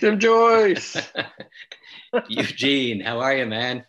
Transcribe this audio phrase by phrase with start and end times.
[0.00, 0.96] Jim Joyce.
[2.28, 3.84] Eugene, how are you, man?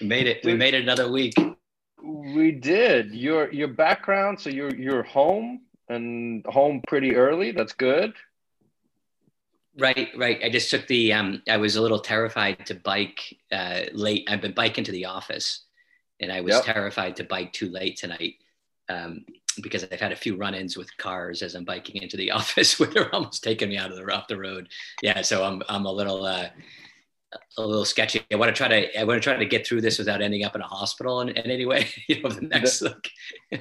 [0.00, 0.44] We made it.
[0.44, 1.34] We made it another week.
[2.02, 3.14] We did.
[3.14, 4.40] Your your background.
[4.40, 7.52] So you're you're home and home pretty early.
[7.52, 8.12] That's good.
[9.78, 10.40] Right, right.
[10.42, 11.12] I just took the.
[11.12, 13.20] Um, I was a little terrified to bike
[13.52, 14.26] uh, late.
[14.30, 15.64] I've been biking to the office,
[16.20, 16.64] and I was Yep.
[16.64, 18.34] terrified to bike too late tonight
[18.88, 19.24] um,
[19.62, 22.88] because I've had a few run-ins with cars as I'm biking into the office where
[22.88, 24.68] they're almost taking me out of the off the road.
[25.02, 26.48] Yeah, so I'm I'm a little uh,
[27.58, 28.22] a little sketchy.
[28.32, 30.44] I want to try to I want to try to get through this without ending
[30.44, 31.88] up in a hospital in, in any way.
[32.08, 33.10] You know, the next like,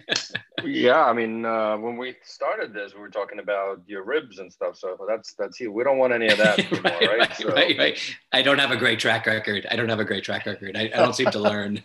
[0.64, 4.52] Yeah, I mean, uh, when we started this, we were talking about your ribs and
[4.52, 4.78] stuff.
[4.78, 5.72] So that's that's you.
[5.72, 7.20] We don't want any of that anymore, right, right?
[7.20, 8.16] right, So- right, right.
[8.32, 9.66] I don't have a great track record.
[9.70, 10.78] I don't have a great track record.
[10.78, 11.84] I, I don't seem to learn.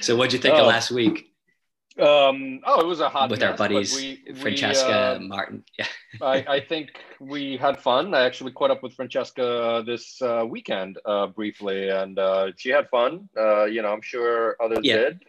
[0.00, 0.60] So, what'd you think Oh.
[0.62, 1.30] of last week
[1.98, 5.62] Um, oh, it was a hot with mess, our buddies we- we, Francesca uh, Martin?
[5.78, 5.86] Yeah,
[6.22, 6.90] I, I think
[7.20, 8.14] we had fun.
[8.14, 12.88] I actually caught up with Francesca this uh, weekend uh, briefly, and uh, she had
[12.90, 13.28] fun.
[13.36, 14.96] Uh, you know, I'm sure others Yeah.
[14.96, 15.22] did.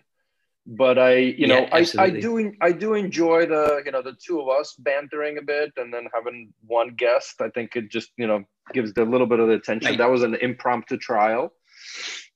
[0.67, 4.13] But I, you know, Yeah, I, I do I do enjoy the you know the
[4.25, 7.39] two of us bantering a bit, and then having one guest.
[7.41, 9.89] I think it just you know gives a little bit of the attention.
[9.89, 9.97] Right.
[9.99, 11.53] That was an impromptu trial.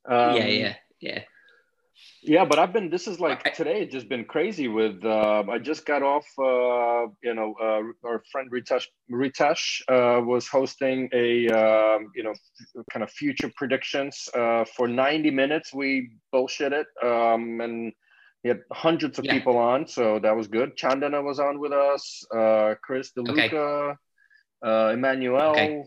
[0.07, 1.21] Um, yeah, yeah, yeah.
[2.21, 2.89] yeah, but I've been.
[2.89, 3.81] This is like I- today.
[3.81, 4.67] It's just been crazy.
[4.67, 6.25] With uh, I just got off.
[6.37, 12.33] Uh, you know, uh, our friend Ritesh Ritesh uh, was hosting a um, you know
[12.91, 15.73] kind of future predictions uh, for ninety minutes.
[15.73, 17.93] We bullshitted, um, and
[18.43, 19.33] he had hundreds of Yeah.
[19.33, 20.77] people on, so that was good.
[20.77, 22.25] Chandana was on with us.
[22.33, 23.97] Uh, Chris DeLuca,
[24.65, 25.51] uh, Emmanuel.
[25.51, 25.83] Okay.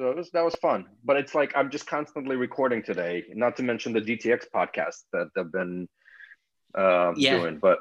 [0.00, 3.22] So it was, that was fun, but it's like I'm just constantly recording today.
[3.34, 5.90] Not to mention the DTX podcast that I've been
[6.74, 7.36] um, Yeah.
[7.36, 7.58] doing.
[7.58, 7.80] But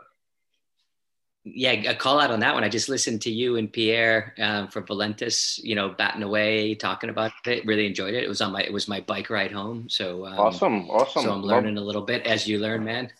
[1.45, 2.66] yeah, a call out on that one.
[2.66, 7.09] I just listened to you and Pierre um, from Valentis, you know, batting away, talking
[7.09, 7.66] about it.
[7.66, 8.26] Really enjoyed it.
[8.26, 9.88] It was on my it was my bike ride home.
[9.88, 11.23] So um, awesome, awesome.
[11.23, 13.14] So I'm learning a little bit as you learn, man.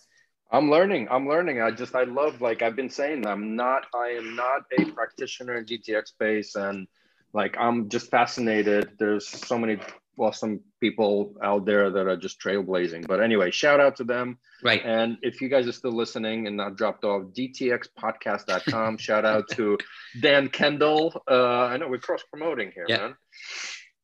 [0.52, 1.08] I'm learning.
[1.10, 1.62] I'm learning.
[1.62, 3.26] I just I love like I've been saying.
[3.26, 3.86] I'm not.
[3.96, 6.86] I am not a practitioner in DTX space, and
[7.34, 8.92] like I'm just fascinated.
[8.98, 9.80] There's so many
[10.20, 13.08] awesome people out there that are just trailblazing.
[13.08, 14.38] But anyway, shout out to them.
[14.64, 14.82] Right.
[14.84, 18.98] And if you guys are still listening and not dropped off, dtxpodcast.com.
[19.00, 19.78] Shout out to
[20.20, 21.22] Dan Kendall.
[21.30, 23.16] Uh, I know we're cross promoting here, man.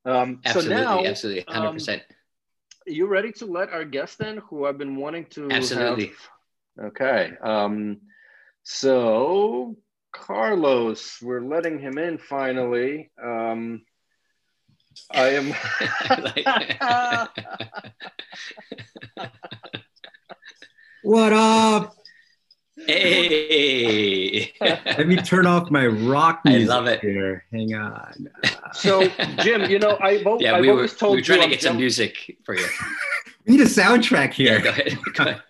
[0.06, 0.76] Um, so Absolutely.
[0.76, 1.46] now, absolutely.
[1.48, 2.04] Hundred um, percent.
[2.86, 6.14] you ready to let our guest in who I've been wanting to Absolutely.
[6.78, 6.86] have?
[6.88, 7.32] Okay.
[7.44, 8.02] Um,
[8.64, 9.76] so
[10.20, 13.12] Carlos, we're letting him in finally.
[13.22, 13.82] Um,
[15.12, 15.54] I am.
[21.04, 21.96] What up?
[22.88, 24.52] hey.
[24.60, 27.00] Let me turn off my rock I love it.
[27.02, 27.46] here.
[27.52, 28.28] Hang on.
[28.74, 29.08] So
[29.40, 31.42] Jim, you know I've, al- yeah, I've we were, always we told were trying you
[31.42, 32.66] to I'm get some jealous- music for you.
[33.48, 34.62] we need a soundtrack Yeah, here.
[34.62, 34.98] go ahead.
[35.14, 35.42] Go ahead.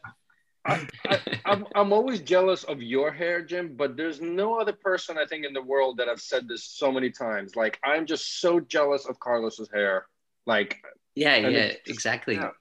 [0.65, 5.45] I'm, I'm always jealous of your hair, Jim, but there's no other person I think
[5.45, 7.55] in the world that I've said this so many times.
[7.55, 10.05] Like, I'm just so jealous of Carlos's hair.
[10.47, 10.77] Like,
[11.15, 12.35] Yeah, yeah, it's- exactly.
[12.35, 12.51] yeah.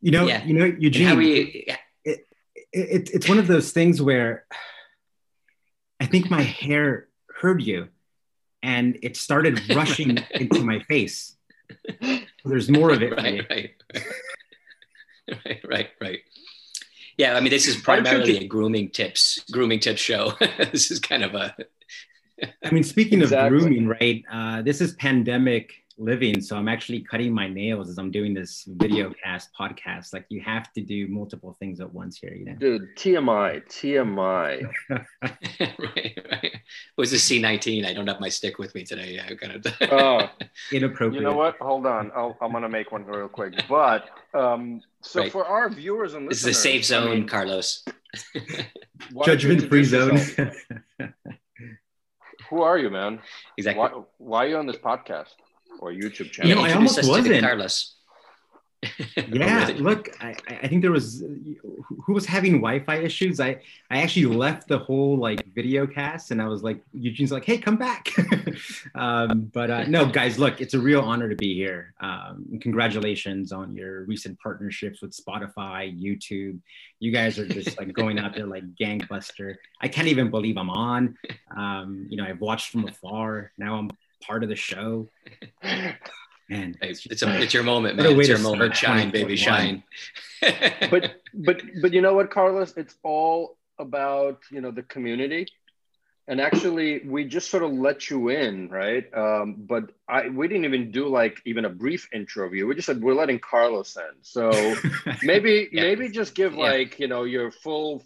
[0.00, 0.44] You know, Yeah.
[0.44, 1.06] you know, And Eugene.
[1.06, 1.66] how we,
[2.04, 2.26] it,
[2.72, 4.46] it, it's one of those things where
[6.00, 7.08] I think my hair
[7.40, 7.88] heard you,
[8.62, 11.36] and it started rushing into my face.
[12.44, 13.10] There's more of it.
[13.10, 13.70] for right, right,
[15.44, 16.18] right, right, right.
[17.18, 20.32] Yeah, I mean, this is Why don't you primarily a grooming tips, grooming tips show.
[20.72, 21.54] this is kind of a
[22.64, 23.56] I mean, speaking Exactly.
[23.56, 24.24] of grooming, right?
[24.30, 28.64] Uh, this is pandemic living, so I'm actually cutting my nails as I'm doing this
[28.66, 30.12] video cast podcast.
[30.12, 32.54] Like, you have to do multiple things at once here, you know.
[32.54, 34.70] dude, TMI, TMI.
[34.90, 36.44] right, right.
[36.54, 36.60] It
[36.96, 37.86] was a C19.
[37.86, 39.20] I don't have my stick with me today.
[39.24, 39.74] I kind of.
[39.92, 40.28] Oh,
[40.72, 41.14] Inappropriate.
[41.22, 41.56] you know what?
[41.60, 42.10] Hold on.
[42.14, 43.54] I'll, I'm going to make one real quick.
[43.68, 45.32] But um, so Right.
[45.32, 47.84] for our viewers and this is listeners, a safe I zone, mean, Carlos.
[49.12, 50.18] why don't you Judgment-free zone.
[52.50, 53.20] Who are you, man?
[53.56, 53.80] Exactly.
[53.80, 55.34] Why, why are you on this podcast
[55.80, 56.48] or YouTube channel?
[56.48, 57.44] You know, I introduce almost us to the wasn't.
[57.44, 57.96] Carlos.
[59.28, 63.38] yeah look I, I I think there was who who was having wi-fi issues?
[63.38, 63.60] I
[63.90, 67.58] i actually left the whole like video cast and i was like eugene's like hey
[67.58, 68.08] come back.
[68.94, 71.94] Um, but uh, no guys look it's a real honor to be here.
[72.00, 76.60] Um, congratulations on your recent partnerships with spotify youtube.
[77.00, 79.56] You guys are just like going out there like gangbuster.
[79.80, 81.16] I can't even believe i'm on.
[81.56, 83.52] Um, you know i've watched from afar.
[83.56, 83.90] Now i'm
[84.26, 85.08] part of the show
[85.62, 88.20] and Hey, It's, a, it's your moment, What man.
[88.20, 88.76] It's your moment.
[88.76, 89.82] Shine, baby, shine.
[90.90, 95.46] but but but you know what carlos it's all about you know the community
[96.28, 100.64] and actually we just sort of let you in right um, but i we didn't
[100.64, 103.96] even do like even a brief intro of you we just said we're letting carlos
[103.96, 104.50] in so
[105.22, 105.82] maybe yeah.
[105.82, 106.70] maybe just give yeah.
[106.70, 108.02] like you know your full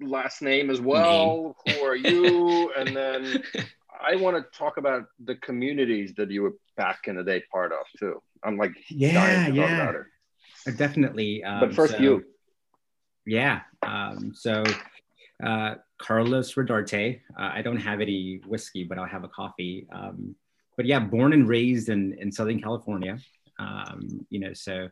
[0.00, 1.76] last name as well name.
[1.76, 3.42] who are you and then
[4.06, 7.72] i want to talk about the communities that you were back in the day part
[7.72, 9.92] of too i'm like yeah yeah
[10.76, 12.24] definitely um, but first so, you
[13.26, 14.64] yeah um, so
[15.42, 17.20] uh, Carlos Rodarte.
[17.38, 19.86] Uh, I don't have any whiskey, but I'll have a coffee.
[19.92, 20.34] Um,
[20.76, 23.18] but yeah, born and raised in, in Southern California.
[23.58, 24.88] Um, you know, so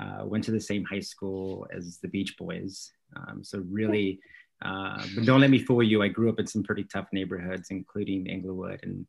[0.00, 2.90] uh, went to the same high school as the Beach Boys.
[3.16, 4.18] Um, so really,
[4.62, 6.02] uh, but don't let me fool you.
[6.02, 9.06] I grew up in some pretty tough neighborhoods, including Inglewood, and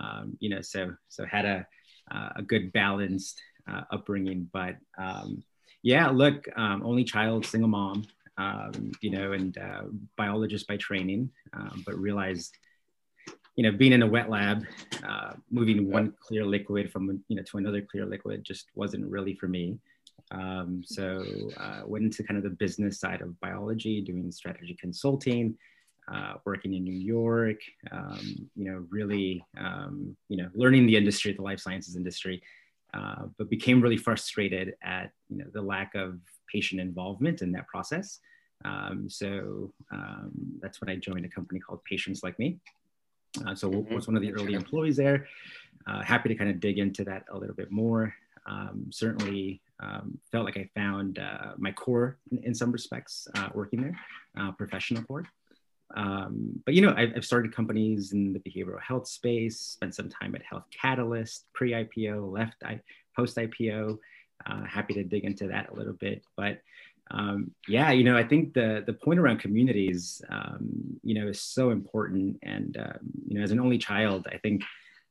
[0.00, 1.66] um, you know, so so had a
[2.36, 3.40] a good balanced
[3.70, 4.48] uh, upbringing.
[4.52, 5.42] But um,
[5.82, 8.04] yeah, look, um, only child, single mom
[8.38, 9.82] um, you know, and uh,
[10.16, 12.56] biologist by training, um, but realized,
[13.56, 14.64] you know, being in a wet lab,
[15.06, 19.34] uh, moving one clear liquid from, you know, to another clear liquid just wasn't really
[19.34, 19.78] for me.
[20.30, 21.24] Um, so
[21.56, 25.56] uh, went into kind of the business side of biology, doing strategy consulting,
[26.12, 27.60] uh, working in New York,
[27.92, 32.42] um, you know, really, um, you know, learning the industry, the life sciences industry,
[32.94, 36.18] uh, but became really frustrated at, you know, the lack of
[36.52, 38.20] patient involvement in that process.
[38.64, 40.30] Um, so um,
[40.60, 42.58] that's when I joined a company called Patients Like Me.
[43.46, 43.94] Uh, so mm-hmm.
[43.94, 45.28] was one of the early employees there.
[45.86, 48.14] Uh, happy to kind of dig into that a little bit more.
[48.46, 53.48] Um, certainly um, felt like I found uh, my core in, in some respects uh,
[53.54, 53.98] working there,
[54.38, 55.24] uh, professional core.
[55.96, 60.10] Um, but you know, I've, I've, started companies in the behavioral health space, spent some
[60.10, 62.80] time at Health Catalyst, pre-IPO, left I,
[63.16, 63.98] post-IPO.
[64.46, 66.60] Uh, happy to dig into that a little bit, but
[67.10, 71.40] um, yeah, you know, I think the the point around communities, um, you know, is
[71.40, 72.38] so important.
[72.42, 74.62] And um, you know, as an only child, I think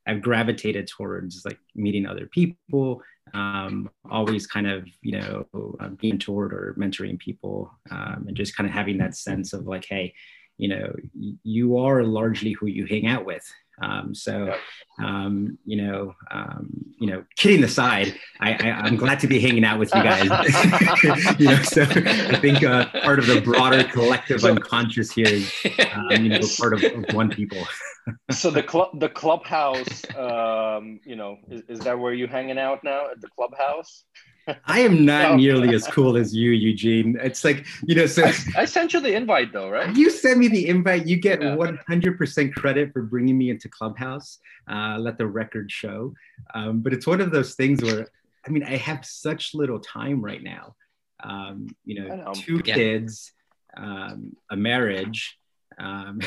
[0.08, 3.02] I've gravitated towards like meeting other people,
[3.34, 5.46] um, always kind of you know
[5.80, 9.66] uh, being toward or mentoring people, um, and just kind of having that sense of
[9.66, 10.14] like, hey,
[10.58, 10.94] you know,
[11.42, 13.50] you are largely who you hang out with.
[13.80, 14.54] Um, so,
[14.98, 16.68] um, you know, um,
[16.98, 20.24] you know, kidding aside, I, I, am glad to be hanging out with you guys.
[21.38, 25.52] you know, so I think uh, part of the broader collective unconscious here is,
[25.92, 27.64] um, you know, part of, of one people.
[28.30, 32.82] so the club, the clubhouse, um, you know, is, is that where you hanging out
[32.82, 34.04] now at the clubhouse?
[34.66, 37.18] I am not nearly as cool as you, Eugene.
[37.20, 39.94] It's like, you know, so I, I, sent you the invite though, right?
[39.94, 41.56] You send me the invite, you get yeah.
[41.56, 44.38] 100% credit for bringing me into Clubhouse.
[44.70, 46.14] Uh, let the record show.
[46.54, 48.08] Um, but it's one of those things where,
[48.46, 50.74] I mean, I have such little time right now.
[51.22, 52.32] Um, you know, know.
[52.34, 52.74] two yeah.
[52.74, 53.32] kids,
[53.76, 55.38] um, a marriage,
[55.78, 56.20] um,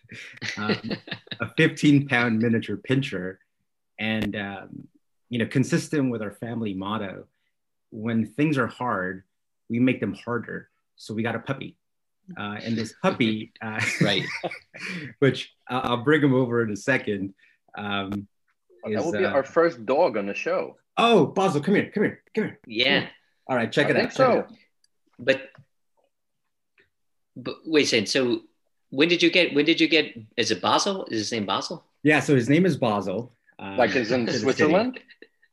[0.56, 0.92] um,
[1.40, 3.36] a 15 pound miniature pinscher,
[3.98, 4.88] and, um,
[5.28, 7.26] you know, consistent with our family motto
[7.96, 9.24] when things are hard,
[9.70, 10.68] we make them harder.
[10.96, 11.76] So we got a puppy.
[12.38, 14.24] Uh, and this puppy, uh, right,
[15.20, 17.34] which I'll bring him over in a second.
[17.76, 18.28] Um,
[18.86, 20.76] is, that will be uh, our first dog on the show.
[20.98, 22.60] Oh, Basil, come here, come here, come here.
[22.66, 23.00] Yeah.
[23.00, 23.08] Come
[23.48, 24.12] All right, check I it out.
[24.12, 24.46] So, it
[25.18, 25.50] but
[27.36, 28.06] but wait a second.
[28.08, 28.42] So
[28.90, 29.54] when did you get?
[29.54, 30.16] When did you get?
[30.36, 31.04] Is it Basil?
[31.06, 31.84] Is his name Basil?
[32.02, 32.20] Yeah.
[32.20, 33.32] So his name is Basil.
[33.58, 35.00] Um, like is in Switzerland.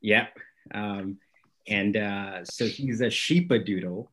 [0.01, 0.37] Yep.
[0.73, 1.17] Um,
[1.67, 4.11] and uh, so he's a Sheepa doodle.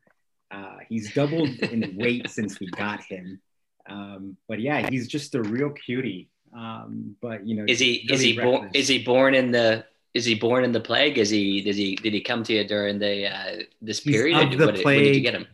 [0.50, 3.40] Uh, he's doubled in weight since we got him.
[3.88, 6.28] Um, but yeah, he's just a real cutie.
[6.56, 9.84] Um, but you know, is he really is he born is he born in the
[10.14, 11.18] is he born in the plague?
[11.18, 14.52] Is he did he did he come to you during the uh, this he's period?
[14.52, 15.46] Of the what, plague, when did you get him?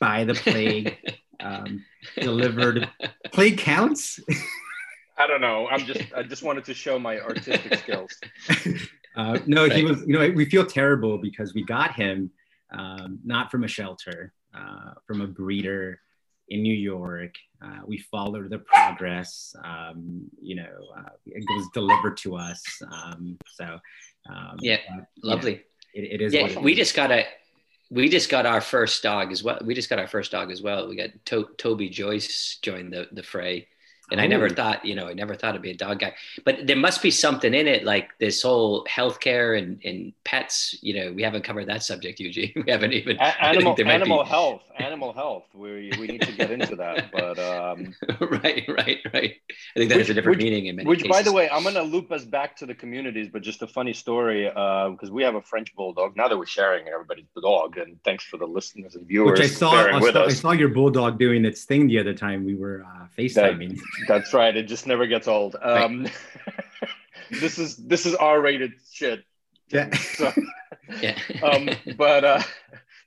[0.00, 0.96] By the plague,
[1.40, 1.84] um,
[2.16, 2.88] delivered.
[3.32, 4.20] Plague counts.
[5.18, 5.66] I don't know.
[5.68, 8.18] I'm just I just wanted to show my artistic skills.
[9.18, 9.72] Uh, no, right.
[9.72, 10.00] he was.
[10.06, 12.30] You know, we feel terrible because we got him
[12.70, 16.00] um, not from a shelter, uh, from a breeder
[16.48, 17.34] in New York.
[17.60, 19.54] Uh, we followed the progress.
[19.64, 22.62] Um, you know, uh, it was delivered to us.
[22.92, 23.78] Um, so
[24.30, 24.78] um, yeah,
[25.22, 25.62] lovely.
[25.94, 26.32] it, it is.
[26.32, 27.26] Yeah, we just got a.
[27.90, 29.58] We just got our first dog as well.
[29.64, 30.88] We just got our first dog as well.
[30.88, 33.66] We got to- Toby Joyce joined the the fray.
[34.10, 34.48] And I never oh.
[34.48, 36.14] thought, you know, I never thought I'd be a dog guy.
[36.44, 40.76] But there must be something in it, like this whole healthcare and, and pets.
[40.80, 42.52] You know, we haven't covered that subject, Eugene.
[42.68, 44.28] We haven't even a- animal animal be...
[44.28, 44.62] health.
[44.78, 45.44] Animal health.
[45.54, 47.10] We we need to get into that.
[47.12, 47.94] But um...
[48.20, 49.34] right, right, right.
[49.76, 51.16] I think that which, has a different which, meaning in many Which, cases.
[51.16, 53.28] by the way, I'm going to loop us back to the communities.
[53.32, 56.16] But just a funny story, because uh, we have a French bulldog.
[56.16, 59.38] Now that we're sharing everybody's dog, and thanks for the listeners and viewers.
[59.38, 59.72] Which I saw.
[59.72, 63.06] I saw, I saw, your bulldog doing its thing the other time we were uh,
[63.16, 63.78] FaceTiming.
[64.06, 64.56] That's right.
[64.56, 65.56] It just never gets old.
[65.60, 66.12] Um, right.
[67.30, 69.24] this is this is R-rated shit.
[69.68, 69.90] Yeah.
[70.16, 70.32] So,
[71.00, 71.18] yeah.
[71.42, 72.42] um, but uh,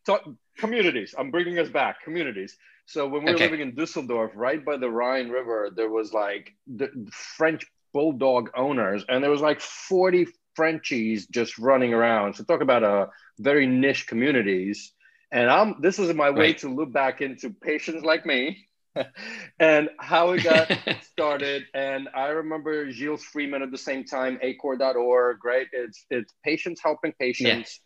[0.06, 1.16] talk, communities.
[1.18, 2.04] I'm bringing us back.
[2.04, 2.58] Communities.
[2.86, 3.46] So when we were okay.
[3.46, 9.04] living in Dusseldorf, right by the Rhine River, there was like the French bulldog owners,
[9.08, 12.36] and there was like 40 Frenchies just running around.
[12.36, 14.94] So talk about a very niche communities.
[15.32, 16.58] And I'm this is my way right.
[16.60, 18.68] to look back into patients like me
[19.60, 20.72] and how it got
[21.04, 21.66] started.
[21.74, 25.68] And I remember Gilles Frydman at the same time, acor.org, right?
[25.72, 27.80] It's it's patients helping patients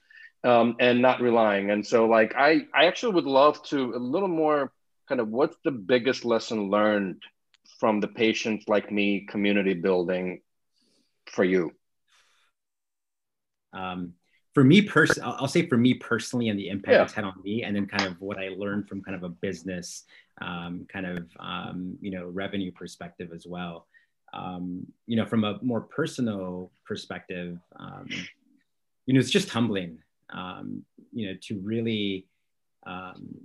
[0.43, 0.59] yeah.
[0.59, 1.71] um, and not relying.
[1.71, 4.71] And so like I I actually would love to a little more
[5.07, 7.21] kind of what's the biggest lesson learned
[7.79, 10.41] from the patients like me community building
[11.27, 11.71] for you?
[13.73, 14.13] Um,
[14.55, 17.03] for me personally, I'll say for me personally and the impact yeah.
[17.03, 19.29] it's had on me, and then kind of what I learned from kind of a
[19.29, 20.05] business,
[20.41, 23.85] um, kind of um, you know revenue perspective as well.
[24.33, 28.07] Um, you know, from a more personal perspective, um,
[29.05, 29.99] you know, it's just humbling.
[30.29, 32.25] Um, you know, to really,
[32.87, 33.35] um,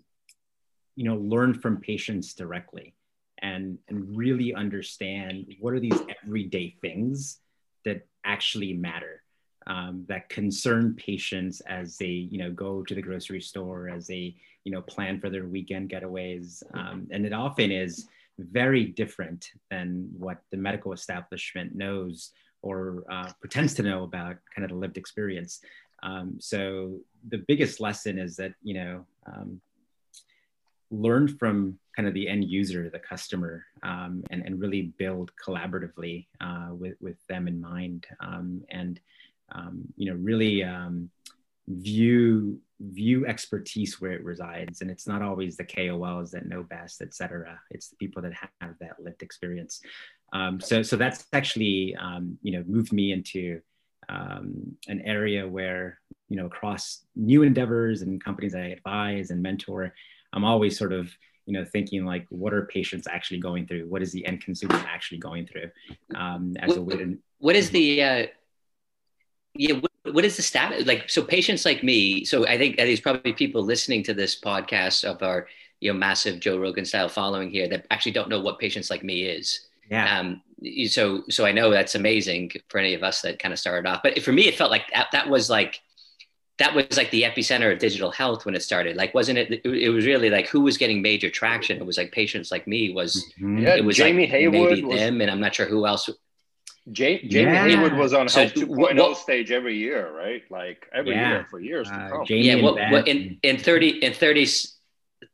[0.94, 2.94] you know, learn from patients directly,
[3.42, 7.40] and and really understand what are these everyday things
[7.84, 9.19] that actually matter
[9.70, 14.34] um, that concern patients as they you know go to the grocery store as they
[14.64, 16.62] you know plan for their weekend getaways.
[16.74, 18.08] Um, and it often is
[18.38, 24.64] very different than what the medical establishment knows or uh, pretends to know about kind
[24.64, 25.60] of the lived experience.
[26.02, 26.98] Um, so
[27.28, 29.60] the biggest lesson is that you know um,
[30.90, 36.26] learn from kind of the end user the customer um, and, and really build collaboratively
[36.40, 38.06] uh, with, with them in mind.
[38.20, 38.98] Um, and
[39.52, 41.10] um, you know, really um,
[41.68, 47.02] view view expertise where it resides, and it's not always the KOLs that know best,
[47.02, 47.58] et cetera.
[47.70, 49.80] It's the people that have that lived experience.
[50.32, 53.60] Um, so, so that's actually um, you know moved me into
[54.08, 59.94] um, an area where you know across new endeavors and companies I advise and mentor,
[60.32, 61.10] I'm always sort of
[61.46, 64.74] you know thinking like what are patients actually going through what is the end consumer
[64.86, 65.70] actually going through
[66.14, 68.26] um, as a way to what is the uh,
[69.60, 73.00] yeah what, what is the status like so patients like me so i think there's
[73.00, 75.46] probably people listening to this podcast of our
[75.80, 79.04] you know massive joe rogan style following here that actually don't know what patients like
[79.04, 79.66] me is.
[79.90, 80.18] Yeah.
[80.18, 80.42] Um
[80.88, 84.02] so so i know that's amazing for any of us that kind of started off
[84.02, 85.80] but for me it felt like that, that was like
[86.58, 88.94] that was like the epicenter of digital health when it started.
[88.94, 91.78] Like wasn't it it was really like who was getting major traction?
[91.78, 93.58] It was like patients like me was mm-hmm.
[93.60, 94.98] yeah, it was jamie like heywood maybe was...
[94.98, 96.10] them and i'm not sure who else
[96.92, 97.66] Jamie yeah.
[97.66, 100.42] Heywood was on so, Health 2.0 stage every year, right?
[100.50, 101.28] Like every yeah.
[101.30, 102.24] year for years uh, to come.
[102.26, 104.46] Jamie yeah, what, what, in, in 30 in 30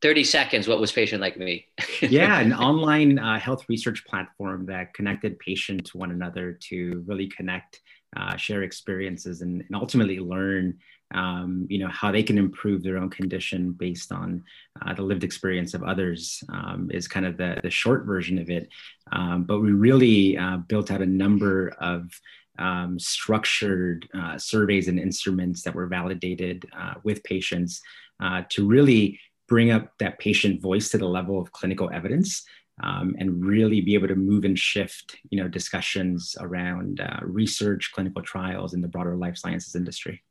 [0.02, 1.66] 30 seconds, what was patient like me?
[2.00, 7.28] yeah, an online uh, health research platform that connected patients to one another to really
[7.28, 7.80] connect,
[8.16, 10.78] uh, share experiences, and, and ultimately learn
[11.14, 14.42] um, you know how they can improve their own condition based on
[14.82, 18.50] uh, the lived experience of others um, is kind of the, the short version of
[18.50, 18.68] it.
[19.12, 22.10] Um, but we really uh, built out a number of
[22.58, 27.80] um, structured uh, surveys and instruments that were validated uh, with patients
[28.20, 32.44] uh, to really bring up that patient voice to the level of clinical evidence
[32.82, 37.92] um, and really be able to move and shift you know discussions around uh, research
[37.94, 40.22] clinical trials in the broader life sciences industry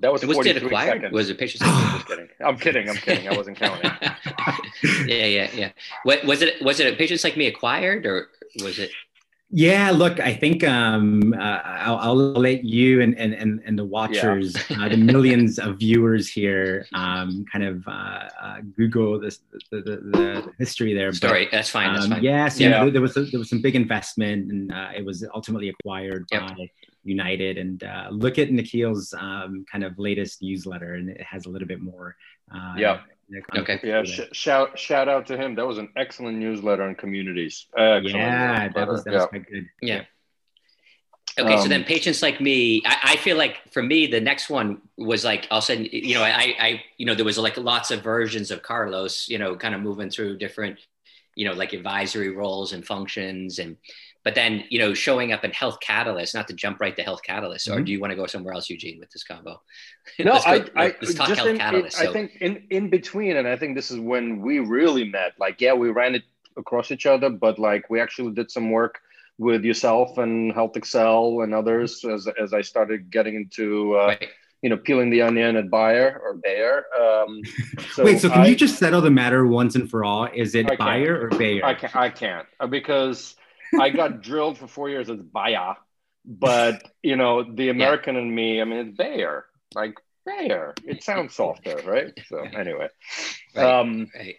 [0.00, 1.12] that was, was 43 seconds.
[1.12, 2.28] Was it patient I'm kidding.
[2.44, 2.88] I'm kidding.
[2.88, 3.28] I'm kidding.
[3.28, 3.90] I wasn't counting.
[5.06, 5.70] yeah, yeah, yeah.
[6.04, 6.62] What was it?
[6.62, 8.28] Was it a patients like me acquired, or
[8.62, 8.90] was it?
[9.50, 13.84] Yeah, look, I think um, uh, I'll, I'll, let you and and and, and the
[13.84, 14.76] watchers, yeah.
[14.84, 19.40] uh, the millions of viewers here, um, kind of uh, uh Google this
[19.70, 21.14] the, the, the, history there.
[21.14, 21.94] Sorry, but, that's fine.
[21.94, 22.22] That's um, fine.
[22.22, 22.90] Yes, yeah, yeah.
[22.90, 26.48] there was a, there was some big investment, and uh, it was ultimately acquired yep.
[26.48, 26.70] by
[27.04, 27.58] United.
[27.58, 31.68] And uh, look at Nikhil's um, kind of latest newsletter, and it has a little
[31.68, 32.16] bit more.
[32.76, 33.00] yeah.
[33.56, 33.78] Okay.
[33.82, 34.04] Yeah.
[34.04, 35.54] Sh- shout shout out to him.
[35.54, 37.66] That was an excellent newsletter on communities.
[37.76, 39.26] Excellent yeah, that was that was yeah.
[39.26, 39.68] quite good.
[39.82, 40.04] Yeah.
[41.38, 44.50] Okay, um, so then patients like me, I, I, feel like for me, the next
[44.50, 47.38] one was like all of a sudden, you know, I, I, you know, there was
[47.38, 50.80] like lots of versions of Carlos, you know, kind of moving through different,
[51.36, 53.76] you know, like advisory roles and functions, and
[54.24, 57.22] but then you know showing up in health catalyst not to jump right to health
[57.22, 57.78] catalyst mm-hmm.
[57.78, 59.60] or do you want to go somewhere else eugene with this combo
[60.18, 62.10] no let's go, I, I let's talk health in, catalyst, in, so.
[62.10, 65.60] i think in in between and i think this is when we really met like
[65.60, 66.24] yeah we ran it
[66.56, 68.98] across each other but like we actually did some work
[69.40, 74.28] with yourself and HealthXL and others as, as i started getting into uh, right.
[74.62, 76.82] you know, peeling the onion at Bayer or Bayer.
[77.00, 77.40] Um,
[77.92, 80.24] so Wait, so can I, you just settle the matter once and for all?
[80.34, 81.64] Is it Bayer or Bayer?
[81.64, 81.94] I can't.
[81.94, 83.36] I can't uh, because
[83.80, 85.76] I got drilled for four years as Bayer,
[86.24, 88.22] but you know, the American yeah.
[88.22, 89.46] in me, I mean, it's Bayer.
[89.74, 89.94] Like
[90.24, 92.12] Bayer, it sounds softer, right?
[92.28, 92.88] So anyway,
[93.54, 94.36] right, um, right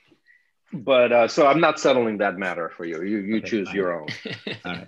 [0.72, 3.02] but uh, so I'm not settling that matter for you.
[3.02, 3.76] You you okay, choose fine.
[3.76, 4.08] your own.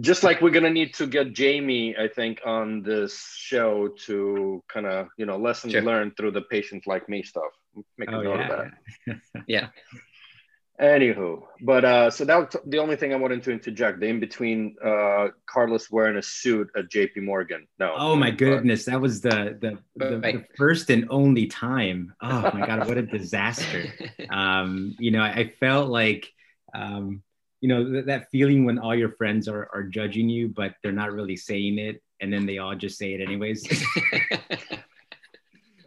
[0.00, 4.86] Just like we're gonna need to get Jamie, I think, on this show to kind
[4.86, 5.82] of you know lessons sure.
[5.82, 7.52] learned through the patients like me stuff.
[7.96, 8.42] Make a oh, note yeah.
[8.42, 8.70] of
[9.06, 9.20] that.
[9.46, 9.68] yeah.
[10.82, 14.00] Anywho, but uh, so that was the only thing I wanted to interject.
[14.00, 17.20] The in between uh, Carlos wearing a suit at J.P.
[17.20, 17.68] Morgan.
[17.78, 17.94] No.
[17.96, 22.12] Oh my goodness, that was the the, the, the, first and only time.
[22.20, 23.84] Oh my god, what a disaster!
[24.28, 26.28] Um, you know, I, I felt like,
[26.74, 27.22] um,
[27.60, 30.90] you know, th- that feeling when all your friends are are judging you, but they're
[30.90, 33.64] not really saying it, and then they all just say it anyways.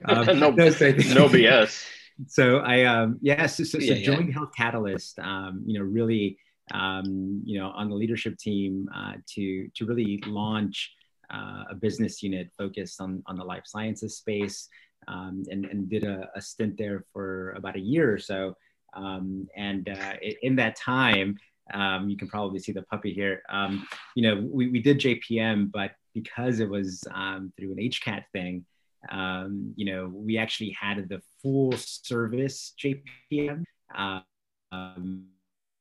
[0.06, 1.86] um, no, no BS
[2.28, 4.36] so I um yeah so, so, so yeah, joined yeah.
[4.36, 6.38] Health Catalyst um you know really
[6.74, 10.94] um you know on the leadership team uh, to to really launch
[11.34, 14.68] uh, a business unit focused on on the life sciences space
[15.08, 18.56] um, and and did a, a stint there for about a year or so
[18.96, 21.38] um, and uh, in that time
[21.74, 25.72] um, you can probably see the puppy here um, you know we, we did JPM
[25.72, 28.66] but because it was um, through an HCAT thing
[29.10, 33.64] um, you know, we actually had the full service JPM.
[33.96, 34.20] Uh,
[34.72, 35.26] um,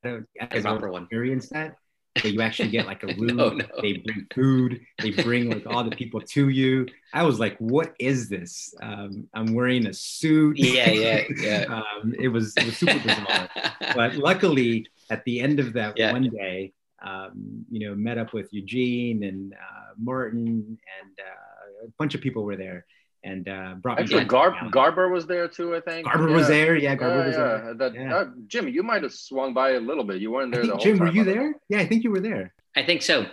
[0.03, 1.75] I don't, I don't experience that.
[2.19, 3.35] So you actually get like a room.
[3.35, 3.65] no, no.
[3.81, 4.79] They bring food.
[5.01, 6.87] They bring like all the people to you.
[7.13, 10.57] I was like, "What is this?" Um, I'm wearing a suit.
[10.57, 11.65] Yeah, yeah, yeah.
[11.69, 13.49] um, it was it was super bizarre.
[13.93, 16.13] but luckily, at the end of that yeah.
[16.13, 16.71] one day,
[17.05, 22.21] um, you know, met up with Eugene and uh, Martin, and uh, a bunch of
[22.21, 22.85] people were there
[23.25, 24.25] and uh, brought Actually, me.
[24.25, 25.75] Gar- Garber was there too.
[25.75, 26.35] I think Garber yeah.
[26.35, 26.75] was there.
[26.75, 27.41] Yeah, Garber yeah, was yeah.
[27.41, 27.73] there.
[27.73, 28.15] That, yeah.
[28.15, 30.21] Uh, Jim, you might have swung by a little bit.
[30.21, 30.61] You weren't there.
[30.61, 31.55] Think, the Jim, were you there?
[31.67, 32.53] Yeah, I think you were there.
[32.75, 33.25] I think so.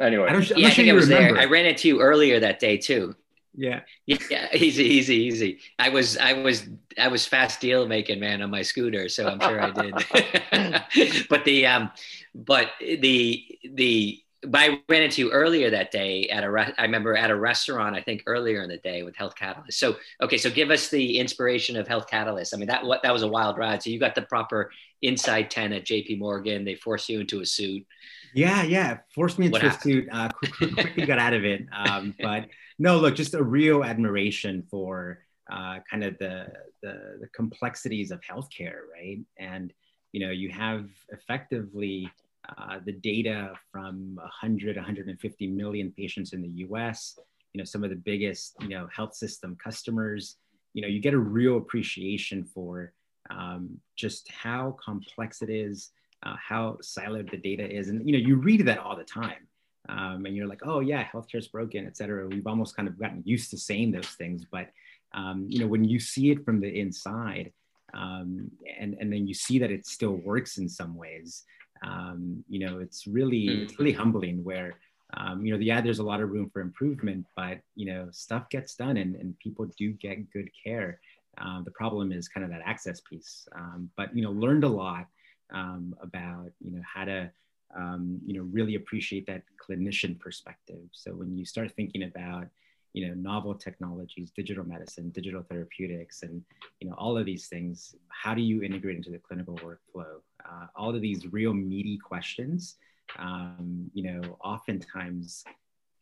[0.00, 1.34] Anyway, I don't, yeah, I think I was remember.
[1.34, 1.42] there.
[1.42, 3.14] I ran into you earlier that day too.
[3.54, 3.80] Yeah.
[4.06, 5.58] Yeah, easy, easy, easy.
[5.78, 9.40] I was, I was, I was fast deal making man on my scooter, so I'm
[9.40, 11.26] sure I did.
[11.28, 11.90] but the, um,
[12.34, 16.82] but the, the but I ran into you earlier that day at a re- I
[16.82, 19.78] remember at a restaurant I think earlier in the day with Health Catalyst.
[19.78, 22.54] So okay, so give us the inspiration of Health Catalyst.
[22.54, 23.82] I mean that what that was a wild ride.
[23.82, 24.70] So you got the proper
[25.02, 26.16] inside ten at J.P.
[26.16, 26.64] Morgan.
[26.64, 27.86] They forced you into a suit.
[28.34, 29.92] Yeah, yeah, forced me into what a happened?
[29.92, 30.08] suit.
[30.10, 31.66] Uh, quickly got out of it.
[31.72, 32.46] Um, but
[32.78, 35.18] no, look, just a real admiration for
[35.50, 36.46] uh, kind of the,
[36.82, 39.18] the the complexities of healthcare, right?
[39.38, 39.72] And
[40.12, 42.10] you know, you have effectively
[42.58, 47.18] uh, the data from 100, 150 million patients in the US,
[47.52, 50.36] you know, some of the biggest, you know, health system customers,
[50.72, 52.92] you know, you get a real appreciation for
[53.30, 55.90] um, just how complex it is,
[56.24, 57.88] uh, how siloed the data is.
[57.88, 59.46] And, you know, you read that all the time.
[59.88, 62.28] Um, and you're like, oh yeah, healthcare's broken, et cetera.
[62.28, 64.68] We've almost kind of gotten used to saying those things, but
[65.12, 67.52] um, you know, when you see it from the inside,
[67.94, 71.44] um, and and then you see that it still works in some ways,
[71.82, 73.62] um, you know, it's really mm.
[73.62, 74.74] it's really humbling where
[75.14, 78.48] um, you know, yeah, there's a lot of room for improvement, but you know, stuff
[78.48, 81.00] gets done and, and people do get good care.
[81.38, 83.48] Um, the problem is kind of that access piece.
[83.54, 85.06] Um, but you know, learned a lot
[85.52, 87.30] um, about you know how to
[87.76, 90.88] um, you know really appreciate that clinician perspective.
[90.92, 92.46] So when you start thinking about
[92.92, 96.42] you know novel technologies digital medicine digital therapeutics and
[96.80, 100.20] you know all of these things how do you integrate into the clinical workflow?
[100.44, 102.76] Uh, all of these real meaty questions
[103.18, 105.44] um, you know oftentimes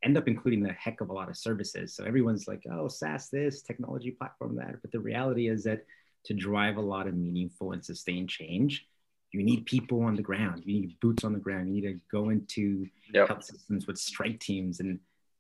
[0.04, 1.92] end up including the heck of a lot of services.
[1.94, 4.80] So everyone's like oh saas this technology platform that.
[4.80, 5.84] But the reality is that
[6.24, 8.86] to drive a lot of meaningful and sustained change
[9.32, 10.62] you need people on the ground.
[10.64, 11.68] You need boots on the ground.
[11.68, 13.28] You need to go into yep.
[13.28, 14.98] health systems with strike teams and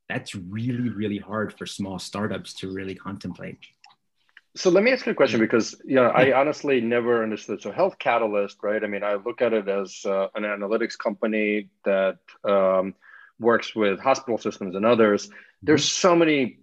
[0.08, 3.58] that's really really hard for small startups to really contemplate
[4.56, 7.62] so let me ask you a question because you know I honestly never understood.
[7.62, 8.82] So Health Catalyst, right?
[8.82, 12.94] I mean, I look at it as uh, an analytics company that um,
[13.38, 15.26] works with hospital systems and others.
[15.26, 15.36] Mm-hmm.
[15.62, 16.58] There's so many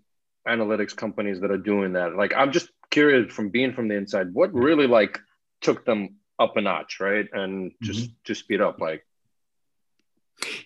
[0.47, 2.15] analytics companies that are doing that.
[2.15, 5.19] Like, I'm just curious from being from the inside, what really like
[5.61, 7.27] took them up a notch, right?
[7.31, 8.13] And just mm-hmm.
[8.25, 9.05] to speed up, like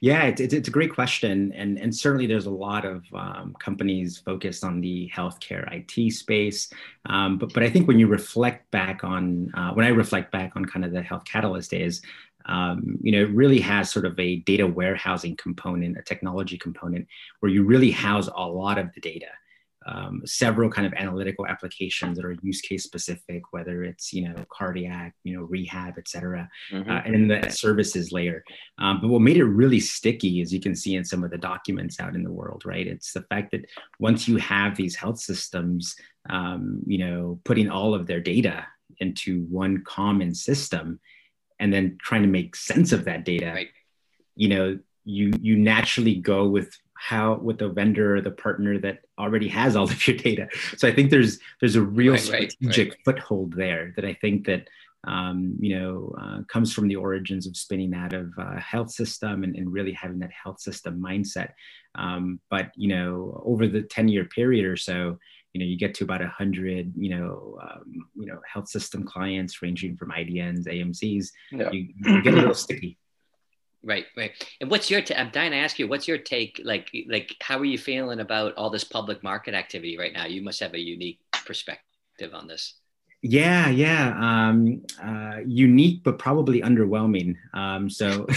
[0.01, 1.51] yeah, it's, it's, a great question.
[1.53, 6.71] And, and certainly there's a lot of um, companies focused on the healthcare IT space.
[7.05, 10.53] Um, but, but I think when you reflect back on, uh, when I reflect back
[10.55, 12.01] on kind of the Health Catalyst days,
[12.45, 17.07] um, you know, it really has sort of a data warehousing component, a technology component
[17.39, 19.27] where you really house a lot of the data.
[19.85, 24.35] Um, several kind of analytical applications that are use case specific, whether it's you know
[24.49, 26.89] cardiac, you know rehab, et cetera, mm-hmm.
[26.89, 28.43] uh, and in the services layer.
[28.77, 31.37] Um, but what made it really sticky, as you can see in some of the
[31.37, 32.85] documents out in the world, right?
[32.85, 33.65] It's the fact that
[33.99, 35.95] once you have these health systems,
[36.29, 38.67] um, you know, putting all of their data
[38.99, 40.99] into one common system,
[41.59, 43.69] and then trying to make sense of that data, right.
[44.35, 48.99] you know, you you naturally go with how with the vendor or the partner that
[49.17, 50.49] already has all of your data.
[50.77, 54.45] So I think there's there's a real right, strategic right, foothold there that I think
[54.47, 54.67] that
[55.07, 59.43] um, you know uh, comes from the origins of spinning out of a health system
[59.43, 61.51] and, and really having that health system mindset.
[61.95, 65.17] Um, but you know over the 10 year period or so,
[65.53, 69.61] you know you get to about 100 you know um, you know health system clients
[69.61, 71.29] ranging from IDNs, AMCs.
[71.51, 71.71] Yeah.
[71.71, 72.98] You, you get a little sticky.
[73.83, 74.31] Right, right.
[74.59, 75.01] And what's your?
[75.01, 75.87] i I'm dying to ask you.
[75.87, 76.59] What's your take?
[76.63, 80.25] Like, like, how are you feeling about all this public market activity right now?
[80.25, 82.75] You must have a unique perspective on this.
[83.21, 84.15] Yeah, yeah.
[84.19, 87.35] Um, uh, unique, but probably underwhelming.
[87.53, 88.25] Um, so,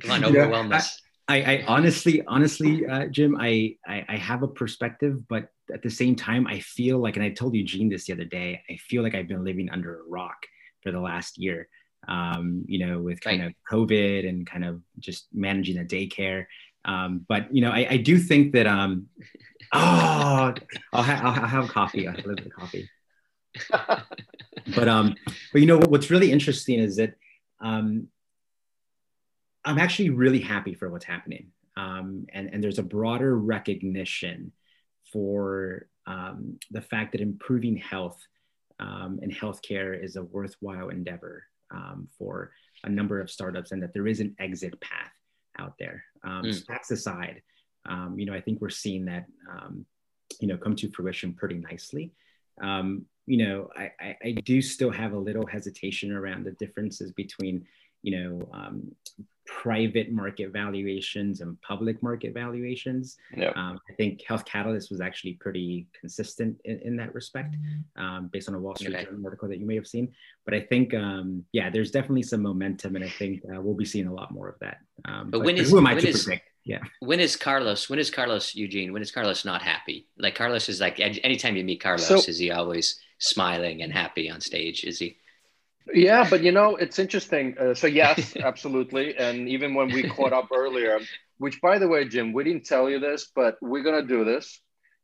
[0.00, 1.00] come on, overwhelm us.
[1.28, 5.90] I, I, honestly, honestly, uh, Jim, I, I, I have a perspective, but at the
[5.90, 9.02] same time, I feel like, and I told Eugene this the other day, I feel
[9.02, 10.38] like I've been living under a rock
[10.82, 11.68] for the last year
[12.08, 13.48] um, you know, with kind right.
[13.48, 16.46] of COVID and kind of just managing a daycare.
[16.84, 19.06] Um, but you know, I, I do think that um,
[19.72, 20.54] oh,
[20.92, 22.06] I'll, ha- I'll, have coffee.
[22.06, 22.90] I'll have a little bit of coffee.
[24.74, 25.14] but um,
[25.52, 27.14] but you know what, what's really interesting is that
[27.60, 28.08] um,
[29.64, 31.48] I'm actually really happy for what's happening.
[31.76, 34.52] Um, and, and there's a broader recognition
[35.12, 38.20] for um, the fact that improving health
[38.78, 42.52] um, and healthcare is a worthwhile endeavor um, for
[42.84, 45.12] a number of startups and that there is an exit path
[45.58, 46.04] out there.
[46.24, 46.54] Um, mm.
[46.54, 47.42] so aside,
[47.88, 49.84] um, you know, I think we're seeing that, um,
[50.40, 52.12] you know, come to fruition pretty nicely.
[52.62, 57.12] Um, you know, I, I, I, do still have a little hesitation around the differences
[57.12, 57.64] between,
[58.02, 58.92] you know, um,
[59.58, 63.16] private market valuations and public market valuations.
[63.36, 63.50] Yeah.
[63.56, 67.56] Um, I think Health Catalyst was actually pretty consistent in, in that respect,
[67.96, 69.04] um, based on a Wall Street okay.
[69.04, 70.12] Journal article that you may have seen.
[70.44, 73.84] But I think, um, yeah, there's definitely some momentum, and I think uh, we'll be
[73.84, 74.78] seeing a lot more of that.
[75.04, 76.48] Um, but, but, when is who am I to is, predict?
[76.64, 76.80] Yeah.
[77.00, 77.90] When is Carlos?
[77.90, 78.92] When is Carlos Eugene?
[78.92, 80.06] When is Carlos not happy?
[80.18, 84.30] Like Carlos is like anytime you meet Carlos, so, is he always smiling and happy
[84.30, 84.84] on stage?
[84.84, 85.18] Is he?
[85.92, 87.56] Yeah, but you know, it's interesting.
[87.58, 89.16] Uh, so yes, absolutely.
[89.16, 90.98] And even when we caught up earlier,
[91.38, 94.60] which by the way, Jim, we didn't tell you this, but we're gonna do this,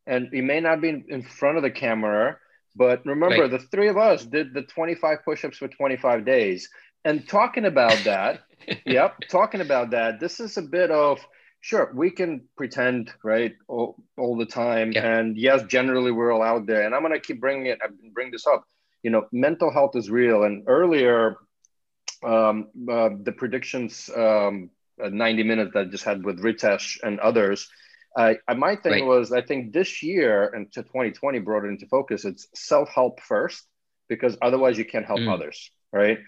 [0.07, 2.39] and it may not be in front of the camera,
[2.75, 3.51] but remember, right.
[3.51, 6.69] the three of us did the 25 push-ups for 25 days.
[7.05, 8.43] And talking about that,
[8.85, 11.19] yep, talking about that, this is a bit of
[11.61, 16.67] sure we can pretend right all, all the time, and yes, generally we're all out
[16.67, 16.85] there.
[16.85, 18.65] And I'm gonna keep bringing it, i bring this up
[19.07, 20.43] you know, mental health is real.
[20.43, 21.37] And earlier,
[22.25, 27.71] um, uh, the predictions, um, 90 minutes that I just had with Ritesh and others,
[28.17, 29.05] I my thing right.
[29.05, 32.25] was I think this year and to 2020 brought it into focus.
[32.25, 33.63] It's self help first
[34.09, 35.33] because otherwise you can't help mm.
[35.33, 36.19] others, right?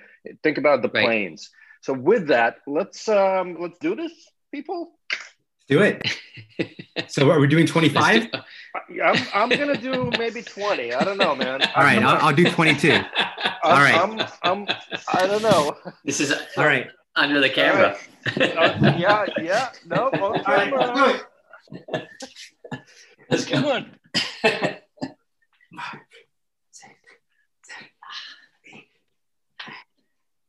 [0.45, 1.05] Think about the right.
[1.05, 1.51] planes.
[1.81, 4.13] So with that, let's um, let's do this,
[4.55, 4.93] people
[5.69, 6.03] do it.
[7.09, 8.29] so are we doing 25?
[9.05, 10.95] I'm, I'm going to do maybe 20.
[10.95, 11.63] I don't know, man.
[11.63, 12.03] All right.
[12.03, 12.91] I'll, I'll, do 22.
[13.63, 13.95] All right.
[13.95, 14.67] I'm, I'm,
[15.13, 15.77] I don't know.
[16.05, 16.89] This is all right.
[17.17, 17.97] Under the camera.
[18.37, 18.57] Right.
[18.57, 19.27] Uh, yeah.
[19.41, 19.71] Yeah.
[19.87, 20.09] No.
[20.09, 20.81] On camera.
[20.81, 21.23] All right,
[21.71, 22.09] let's do it.
[23.31, 23.57] Let's go.
[23.57, 23.91] Come on.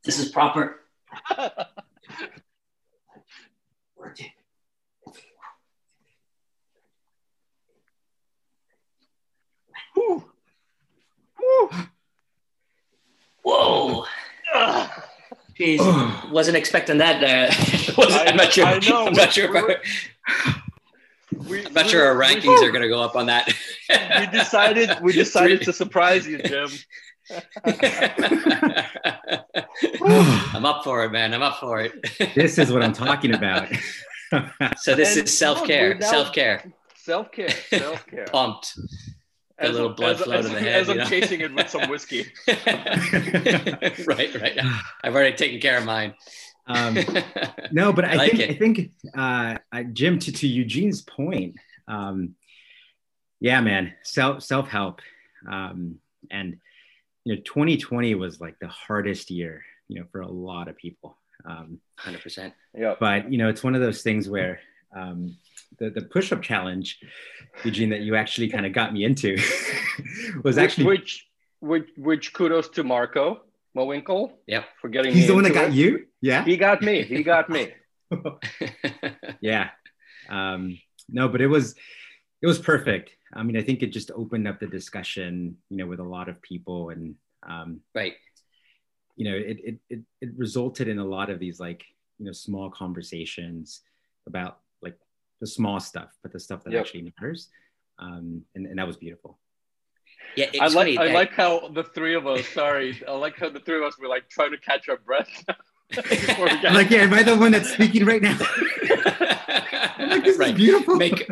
[0.04, 0.76] This is proper.
[3.96, 4.30] Working.
[13.42, 14.06] Whoa.
[15.60, 15.80] Jeez,
[16.30, 17.22] wasn't expecting that.
[17.22, 18.64] Uh, wasn't, I, am not sure.
[18.64, 19.06] I know.
[19.06, 19.54] I'm not sure.
[19.56, 19.80] If
[20.42, 20.62] I,
[21.48, 23.52] we, I'm not sure our rankings we, are going to go up on that.
[23.88, 24.90] we decided.
[25.02, 26.70] We decided to surprise you, Jim.
[30.54, 31.34] I'm up for it, man.
[31.34, 31.92] I'm up for it.
[32.34, 33.68] this is what I'm talking about.
[34.78, 36.00] so this and is self care.
[36.00, 36.72] Self care.
[36.96, 37.50] Self care.
[37.50, 38.24] Self care.
[38.26, 38.78] Pumped
[39.60, 40.74] a little blood as, flow as, to the head.
[40.74, 41.04] As I'm know?
[41.04, 42.26] chasing it with some whiskey.
[42.48, 44.58] right, right.
[45.04, 46.14] I've already taken care of mine.
[46.66, 46.98] Um,
[47.72, 48.50] no, but I, I like think it.
[48.50, 51.56] I think uh, Jim to, to Eugene's point.
[51.88, 52.34] Um,
[53.40, 55.00] yeah, man, self self help,
[55.50, 55.96] um,
[56.30, 56.58] and
[57.24, 61.16] you know, 2020 was like the hardest year, you know, for a lot of people.
[61.44, 62.54] Um, Hundred percent.
[62.74, 62.94] Yeah.
[63.00, 64.60] But you know, it's one of those things where
[64.94, 65.36] um,
[65.78, 66.98] the, the push-up challenge,
[67.64, 69.36] Eugene, that you actually kind of got me into
[70.44, 71.26] was actually which
[71.60, 73.42] which which kudos to Marco
[73.76, 74.32] Mowinkle.
[74.46, 75.74] Yeah, For getting he's the one that got it.
[75.74, 76.06] you.
[76.20, 76.44] Yeah.
[76.44, 77.02] He got me.
[77.02, 77.72] He got me.
[79.40, 79.70] yeah.
[80.28, 80.78] Um,
[81.08, 81.74] no, but it was
[82.42, 83.10] it was perfect.
[83.32, 86.28] I mean, I think it just opened up the discussion, you know, with a lot
[86.28, 87.14] of people, and
[87.48, 88.14] um, right.
[89.16, 91.84] You know, it, it it it resulted in a lot of these like
[92.18, 93.82] you know small conversations
[94.26, 94.58] about
[95.40, 96.80] the small stuff, but the stuff that yep.
[96.80, 97.48] actually matters,
[97.98, 99.38] um, and and that was beautiful.
[100.36, 102.46] Yeah, I like I like how the three of us.
[102.48, 105.44] Sorry, I like how the three of us were like trying to catch our breath.
[105.96, 108.38] like, yeah, am I the one that's speaking right now?
[109.98, 110.50] like, this right.
[110.50, 110.94] is beautiful.
[110.96, 111.28] Make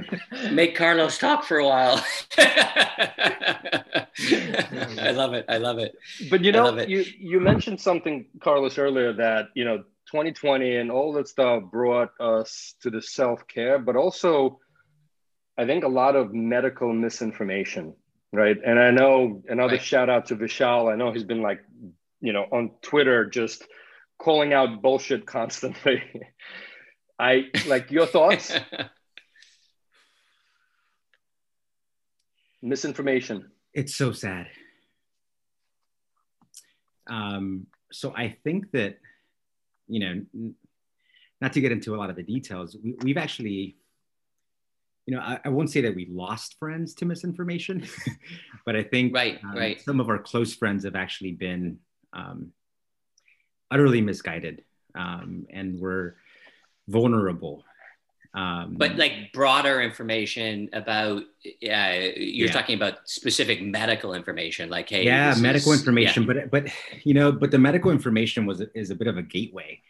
[0.50, 2.04] make Carlos talk for a while.
[5.00, 5.44] I love it.
[5.48, 5.96] I love it.
[6.28, 11.12] But you know, you you mentioned something, Carlos, earlier that you know 2020 and all
[11.14, 14.58] that stuff brought us to the self care, but also,
[15.56, 17.94] I think a lot of medical misinformation
[18.32, 18.56] right?
[18.64, 19.82] And I know another right.
[19.82, 20.92] shout out to Vishal.
[20.92, 21.60] I know he's been like,
[22.20, 23.64] you know, on Twitter just
[24.18, 26.02] calling out bullshit constantly.
[27.18, 28.56] I like your thoughts.
[32.62, 33.50] Misinformation.
[33.72, 34.46] It's so sad.
[37.08, 38.98] Um, so I think that,
[39.88, 40.52] you know,
[41.40, 43.76] not to get into a lot of the details, we, we've actually
[45.06, 47.82] you know, I, I, won't say that we lost friends to misinformation,
[48.66, 49.80] but I think right, um, right.
[49.80, 51.78] some of our close friends have actually been
[52.12, 52.52] um,
[53.70, 56.16] utterly misguided um, and were
[56.88, 57.64] vulnerable.
[58.34, 61.22] Um, but like broader information about, uh,
[61.62, 62.52] you're yeah.
[62.52, 66.24] talking about specific medical information, like hey, yeah, medical is, information.
[66.24, 66.34] Yeah.
[66.34, 66.72] But but
[67.04, 69.80] you know, but the medical information was is a bit of a gateway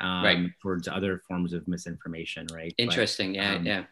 [0.00, 0.50] um, right.
[0.60, 2.74] towards other forms of misinformation, right?
[2.78, 3.32] Interesting.
[3.32, 3.84] But, yeah, um, yeah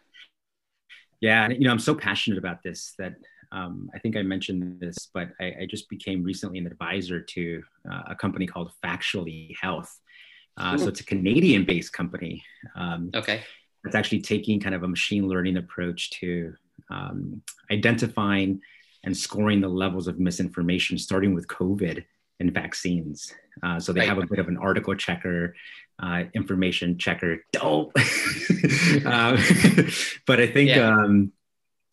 [1.22, 3.14] yeah, and you know, I'm so passionate about this that
[3.52, 7.62] um, I think I mentioned this, but I, I just became recently an advisor to
[7.90, 10.00] uh, a company called Factually Health.
[10.56, 12.42] Uh, so it's a Canadian-based company.
[12.74, 13.42] Um, okay.
[13.84, 16.54] It's actually taking kind of a machine learning approach to
[16.90, 18.60] um, identifying
[19.04, 22.04] and scoring the levels of misinformation, starting with COVID
[22.40, 23.32] and vaccines.
[23.62, 24.08] Uh, so they right.
[24.08, 25.54] have a bit of an article checker,
[26.02, 27.38] uh, information checker.
[27.52, 27.92] Dope.
[29.04, 29.36] uh,
[30.26, 30.94] but I think yeah.
[30.94, 31.32] um,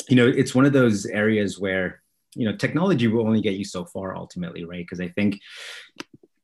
[0.08, 2.02] you know it's one of those areas where
[2.36, 4.86] you know technology will only get you so far ultimately, right?
[4.86, 5.40] Because I think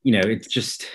[0.06, 0.86] you know it's just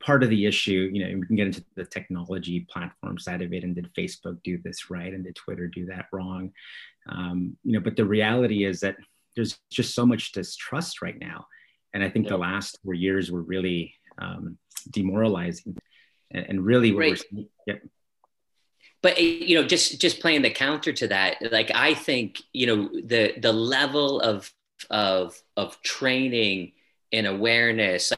[0.00, 0.90] part of the issue.
[0.92, 4.42] You know we can get into the technology platform side of it, and did Facebook
[4.42, 6.52] do this right, and did Twitter do that wrong?
[7.08, 8.96] Um, you know, but the reality is that
[9.34, 11.46] there's just so much distrust right now
[11.94, 14.58] and I think the last four years were really um,
[14.90, 15.76] demoralizing,
[16.30, 17.20] and, and really, right.
[17.66, 17.82] Yep.
[19.02, 22.66] But eh, you know, just just playing the counter to that, like I think you
[22.66, 24.50] know the the level of
[24.90, 26.72] of of training
[27.12, 28.12] and awareness,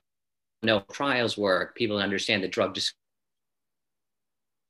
[0.64, 2.74] know, trials work, people understand the drug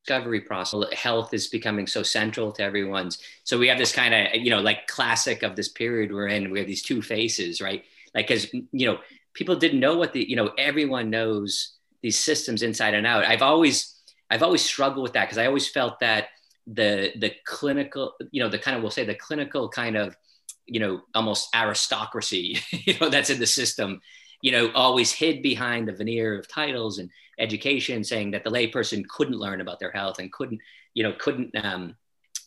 [0.04, 4.34] discovery process health is becoming so central to everyone's so we have this kind of
[4.34, 7.84] you know like classic of this period we're in we have these two faces right?
[8.14, 8.98] Like because you know
[9.32, 13.24] people didn't know what the you know everyone knows these systems inside and out.
[13.24, 13.94] I've always
[14.30, 16.28] i've always struggled with that because i always felt that
[16.66, 20.16] the the clinical you know the kind of we'll say the clinical kind of
[20.66, 24.00] you know almost aristocracy you know that's in the system
[24.44, 29.06] you know always hid behind the veneer of titles and education saying that the layperson
[29.08, 30.60] couldn't learn about their health and couldn't
[30.94, 31.96] you know couldn't um,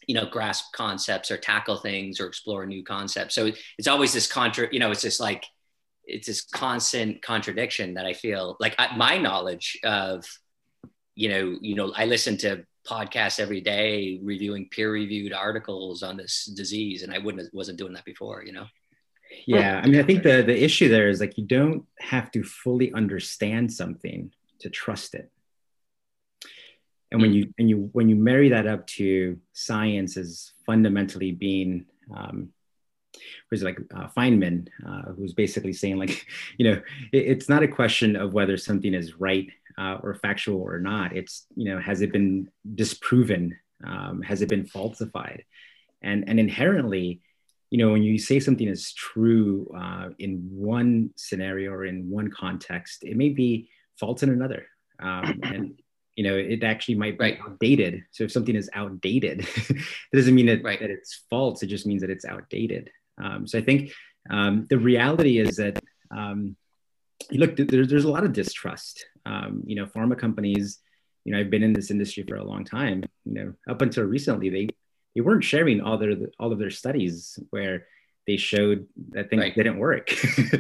[0.07, 4.27] you know grasp concepts or tackle things or explore new concepts so it's always this
[4.27, 5.43] contra you know it's just like
[6.07, 10.25] it's this constant contradiction that I feel like I, my knowledge of,
[11.15, 16.45] you know, you know, I listen to podcasts every day reviewing peer-reviewed articles on this
[16.45, 18.65] disease, and I wouldn't wasn't doing that before, you know.
[19.45, 22.43] Yeah, I mean, I think the the issue there is like you don't have to
[22.43, 25.31] fully understand something to trust it.
[27.11, 27.35] And when mm.
[27.35, 31.85] you and you when you marry that up to science as fundamentally being
[32.15, 32.49] um,
[33.51, 36.25] was like uh, Feynman, uh, who's basically saying like,
[36.57, 40.61] you know, it, it's not a question of whether something is right uh, or factual
[40.61, 41.15] or not.
[41.15, 43.57] It's you know, has it been disproven?
[43.85, 45.43] Um, has it been falsified?
[46.01, 47.21] And and inherently,
[47.69, 52.30] you know, when you say something is true uh, in one scenario or in one
[52.30, 54.65] context, it may be false in another.
[54.99, 55.80] Um, and
[56.15, 57.39] you know, it actually might be right.
[57.45, 58.03] outdated.
[58.12, 60.80] So if something is outdated, it doesn't mean that, right.
[60.80, 61.62] that it's false.
[61.62, 62.89] It just means that it's outdated.
[63.23, 63.91] Um, so I think
[64.30, 66.56] um, the reality is that um,
[67.32, 69.06] look, there, there's a lot of distrust.
[69.25, 70.80] Um, you know, pharma companies,
[71.23, 73.03] you know, I've been in this industry for a long time.
[73.25, 74.69] You know, up until recently, they
[75.17, 77.88] they weren't sharing all their all of their studies where
[78.27, 79.56] they showed that things right.
[79.56, 80.12] didn't work.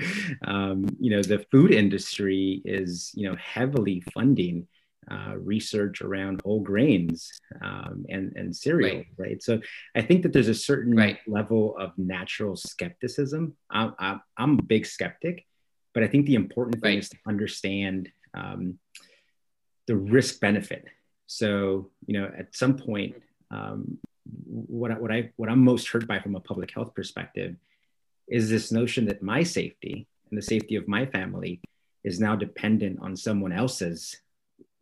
[0.47, 4.67] um, you know, the food industry is you know heavily funding
[5.11, 7.31] uh, research around whole grains
[7.63, 9.07] um, and and cereal, right.
[9.17, 9.43] right.
[9.43, 9.61] So
[9.95, 11.19] I think that there's a certain right.
[11.27, 13.55] level of natural skepticism.
[13.69, 13.93] I'm,
[14.37, 15.45] I'm, a big skeptic,
[15.93, 18.79] but I think the important thing is to understand um,
[19.85, 20.85] the risk benefit.
[21.27, 23.99] So you know, at some point, um,
[24.45, 27.55] what what I what I'm most hurt by from a public health perspective
[28.27, 31.61] is this notion that my safety and the safety of my family
[32.03, 34.17] is now dependent on someone else's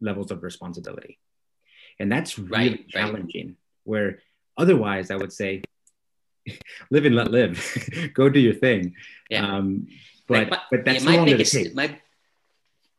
[0.02, 1.20] levels of responsibility.
[2.00, 3.48] And that's really right, challenging.
[3.48, 3.56] Right.
[3.84, 4.20] Where
[4.58, 5.64] otherwise, I would say,
[6.92, 8.96] live and let live, go do your thing.
[9.30, 9.46] Yeah.
[9.46, 9.88] Um,
[10.28, 12.00] but right, but that's yeah, my biggest my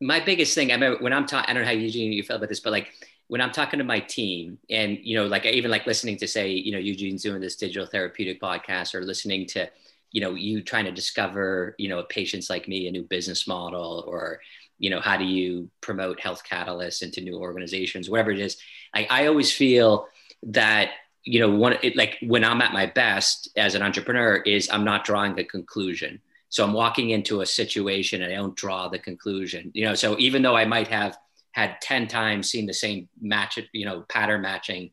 [0.01, 0.71] my biggest thing.
[0.71, 1.51] I remember when I'm talking.
[1.51, 2.93] I don't know how Eugene you felt about this, but like
[3.29, 6.51] when I'm talking to my team, and you know, like even like listening to say,
[6.51, 9.69] you know, Eugene's doing this digital therapeutic podcast, or listening to,
[10.13, 14.05] you know, you trying to discover, you know, patients like me a new business model,
[14.07, 14.41] or
[14.79, 18.59] you know how do you promote health catalysts into new organizations whatever it is.
[18.95, 20.07] I, I always feel
[20.45, 20.91] that
[21.25, 24.85] you know one it, like when i'm at my best as an entrepreneur is i'm
[24.85, 26.21] not drawing the conclusion.
[26.49, 29.95] So i'm walking into a situation and i don't draw the conclusion you know.
[29.95, 31.19] So even though i might have
[31.57, 34.91] had 10 times seen the same match you know pattern matching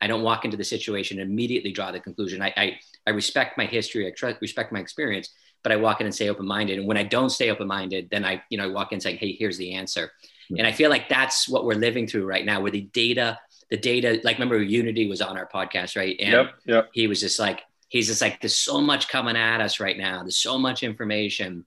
[0.00, 3.58] i don't walk into the situation and immediately draw the conclusion i i, I respect
[3.58, 5.30] my history i tr- respect my experience
[5.62, 6.78] but I walk in and stay open minded.
[6.78, 9.18] And when I don't stay open minded, then I, you know, I walk in saying,
[9.18, 10.06] hey, here's the answer.
[10.06, 10.56] Mm-hmm.
[10.58, 13.38] And I feel like that's what we're living through right now, where the data,
[13.70, 16.16] the data, like remember Unity was on our podcast, right?
[16.18, 16.88] And yep, yep.
[16.92, 20.22] he was just like, he's just like, there's so much coming at us right now.
[20.22, 21.64] There's so much information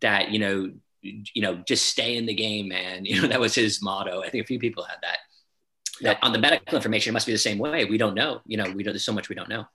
[0.00, 3.04] that, you know, you know, just stay in the game, man.
[3.10, 4.22] You know, that was his motto.
[4.22, 5.18] I think a few people had that.
[6.02, 7.84] That on the medical information, it must be the same way.
[7.84, 8.40] We don't know.
[8.46, 8.94] You know, we don't.
[8.94, 9.66] There's so much we don't know.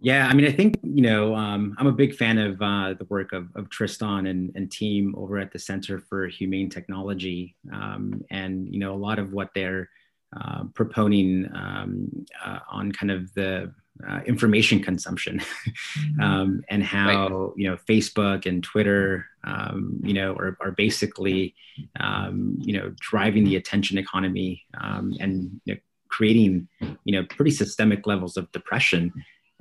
[0.00, 3.06] Yeah, I mean, I think you know, um, I'm a big fan of uh, the
[3.08, 8.22] work of, of Tristan and, and, team over at the Center for Humane Technology, um,
[8.30, 9.88] and you know, a lot of what they're
[10.36, 13.72] uh, proponing um, uh, on kind of the
[14.08, 15.38] uh, information consumption
[15.98, 16.20] mm-hmm.
[16.20, 17.52] um, and how right.
[17.56, 21.54] you know Facebook and Twitter, um, you know, are, are basically
[22.00, 26.68] um, you know driving the attention economy and you know, creating
[27.04, 29.12] you know pretty systemic levels of depression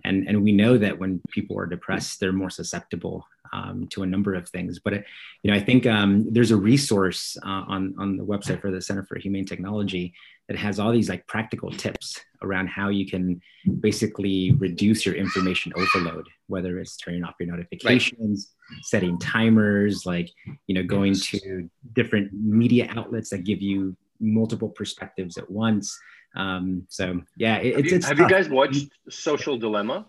[0.03, 4.05] and and we know that when people are depressed they're more susceptible um, to a
[4.05, 5.05] number of things but it,
[5.41, 8.81] you know i think um, there's a resource uh, on on the website for the
[8.81, 10.13] center for humane technology
[10.49, 13.41] that has all these like practical tips around how you can
[13.79, 18.79] basically reduce your information overload whether it's turning off your notifications right.
[18.83, 20.29] setting timers like
[20.67, 25.97] you know going to different media outlets that give you multiple perspectives at once
[26.35, 30.07] um, so yeah, it, have, it's, you, it's have you guys watched Social Dilemma?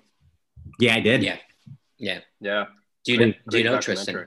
[0.78, 1.22] Yeah, I did.
[1.22, 1.36] Yeah,
[1.98, 2.64] yeah, yeah.
[3.04, 3.32] Do you know?
[3.48, 4.26] do you know Tristan?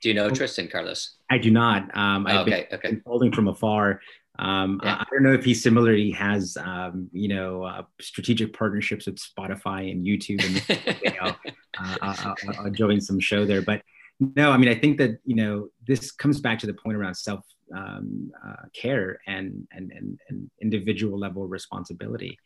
[0.00, 1.16] Do you know Tristan Carlos?
[1.30, 1.96] I do not.
[1.96, 3.00] Um, I've okay, been okay.
[3.06, 4.00] holding from afar.
[4.38, 4.94] Um, yeah.
[4.94, 9.16] I, I, don't know if he similarly has, um, you know, uh, strategic partnerships with
[9.16, 11.34] Spotify and YouTube, and you know,
[11.80, 13.62] uh, I'll, I'll join some show there.
[13.62, 13.82] But
[14.20, 17.14] no, I mean, I think that you know this comes back to the point around
[17.14, 22.38] self um, uh, care and, and, and, and, individual level responsibility.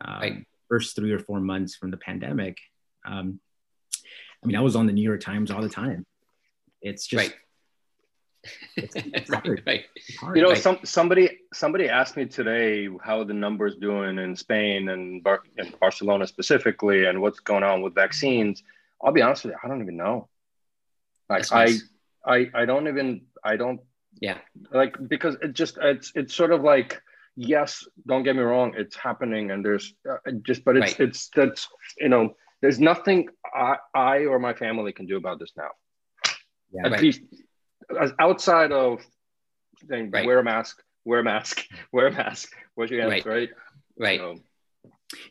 [0.00, 0.46] Um, right.
[0.68, 2.58] First three or four months from the pandemic,
[3.04, 3.40] um,
[4.42, 6.06] I mean, I was on the New York Times all the time.
[6.80, 7.30] It's just.
[7.30, 7.34] Right.
[8.76, 9.84] It's, it's right, right.
[9.96, 10.36] It's hard.
[10.36, 10.62] You know, right.
[10.62, 15.74] some somebody somebody asked me today how the numbers doing in Spain and, Bar- and
[15.80, 18.62] Barcelona specifically, and what's going on with vaccines.
[19.02, 20.28] I'll be honest with you, I don't even know.
[21.28, 21.82] Like nice.
[22.24, 23.80] I, I, I don't even I don't
[24.20, 24.38] yeah
[24.72, 27.00] like because it just it's it's sort of like
[27.36, 31.08] yes don't get me wrong it's happening and there's uh, just but it's right.
[31.08, 35.52] it's that's you know there's nothing I, I or my family can do about this
[35.56, 35.70] now
[36.72, 37.02] yeah, at right.
[37.02, 37.20] least
[38.00, 39.00] as outside of
[39.88, 40.26] saying right.
[40.26, 43.50] wear a mask wear a mask wear a mask wash your hands right
[43.98, 44.38] right so,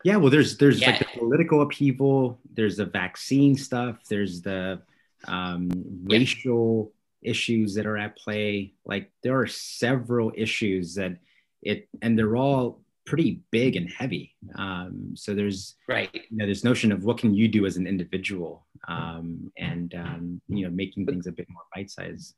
[0.03, 0.91] yeah well there's there's yeah.
[0.91, 4.81] like the political upheaval there's the vaccine stuff there's the
[5.27, 5.69] um,
[6.03, 8.73] racial issues that are at play.
[8.85, 11.17] Like there are several issues that
[11.61, 14.35] it, and they're all pretty big and heavy.
[14.55, 17.87] Um, so there's right, you know, this notion of what can you do as an
[17.87, 22.35] individual, um, and um, you know, making things a bit more bite-sized.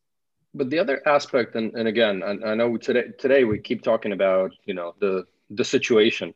[0.54, 4.14] But the other aspect, and, and again, I, I know today today we keep talking
[4.14, 6.34] about you know the the situation.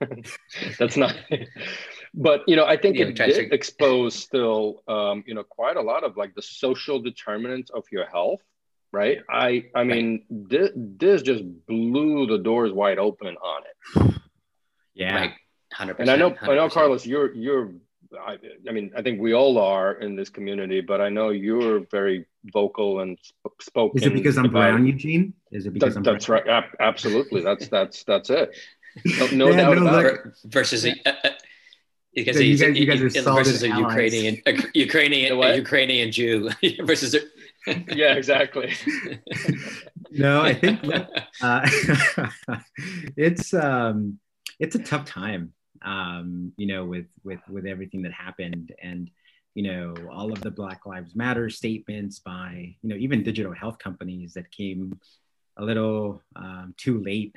[0.78, 1.16] That's not
[2.16, 6.04] but you know i think it did expose still um, you know quite a lot
[6.04, 8.40] of like the social determinants of your health
[8.96, 9.18] right?
[9.28, 10.48] I I mean, right.
[10.50, 14.14] this, this just blew the doors wide open on it.
[14.98, 15.32] Yeah, right.
[15.74, 16.08] hundred percent.
[16.08, 16.48] And I know 100%.
[16.48, 17.72] I know Carlos, you're you're.
[18.18, 21.80] I, I, mean, I think we all are in this community, but I know you're
[21.90, 24.00] very vocal and sp- spoken.
[24.00, 25.34] Is it because I'm brown, Eugene?
[25.52, 26.46] Is it because that, I'm that's brown?
[26.46, 26.64] right?
[26.80, 27.42] absolutely.
[27.42, 28.56] That's that's that's it.
[29.04, 30.20] No, no yeah, doubt no, about it.
[30.46, 31.30] Versus a, a,
[32.16, 36.50] because so you, guys, you guys are versus a Ukrainian, a Ukrainian, a Ukrainian Jew
[36.80, 37.20] versus a,
[37.66, 38.72] yeah, exactly.
[40.10, 40.80] no, I think
[41.42, 41.68] uh,
[43.16, 44.18] it's um,
[44.58, 45.52] it's a tough time,
[45.82, 49.10] um, you know, with with with everything that happened, and
[49.54, 53.78] you know, all of the Black Lives Matter statements by you know even digital health
[53.78, 54.98] companies that came
[55.58, 57.34] a little um, too late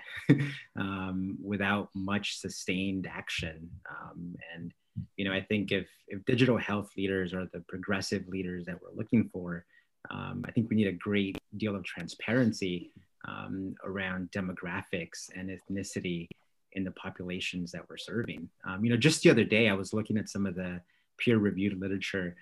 [0.78, 3.70] um, without much sustained action.
[3.90, 4.74] Um, and,
[5.16, 8.94] you know, I think if, if digital health leaders are the progressive leaders that we're
[8.94, 9.66] looking for,
[10.10, 12.92] um, I think we need a great deal of transparency
[13.28, 16.28] um, around demographics and ethnicity
[16.74, 18.50] in the populations that we're serving.
[18.68, 20.82] Um, you know, just the other day, I was looking at some of the
[21.18, 22.36] peer-reviewed literature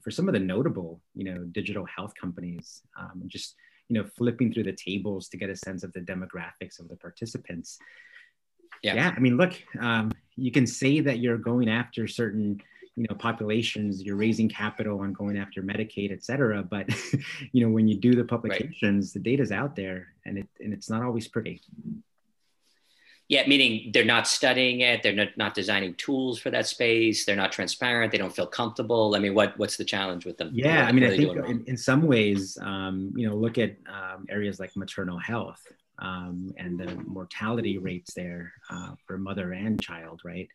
[0.00, 3.56] for some of the notable, you know, digital health companies, and just
[3.88, 6.96] you know, flipping through the tables to get a sense of the demographics of the
[6.96, 7.78] participants.
[8.82, 12.60] Yeah, yeah I mean, look, um, you can say that you're going after certain
[12.96, 16.88] you know populations you're raising capital and going after medicaid et cetera but
[17.52, 19.12] you know when you do the publications right.
[19.12, 21.62] the data's out there and it and it's not always pretty.
[23.28, 27.36] Yeah meaning they're not studying it they're not, not designing tools for that space they're
[27.36, 29.14] not transparent they don't feel comfortable.
[29.14, 30.50] I mean what what's the challenge with them?
[30.54, 33.76] Yeah what, i mean i think in, in, some ways um, you know look at
[33.88, 35.62] um, areas like maternal health
[35.98, 40.48] um, and the mortality rates there uh, for mother and child right?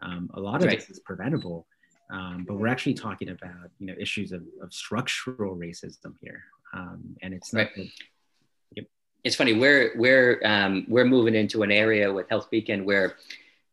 [0.00, 0.78] Um, a lot of right.
[0.78, 1.66] this is preventable
[2.10, 6.44] um, but we're actually talking about you know issues of, of structural racism here.
[6.72, 8.86] Um, and it's not right.
[9.24, 13.16] it's funny we're we're um, we're moving into an area with HealthBeacon where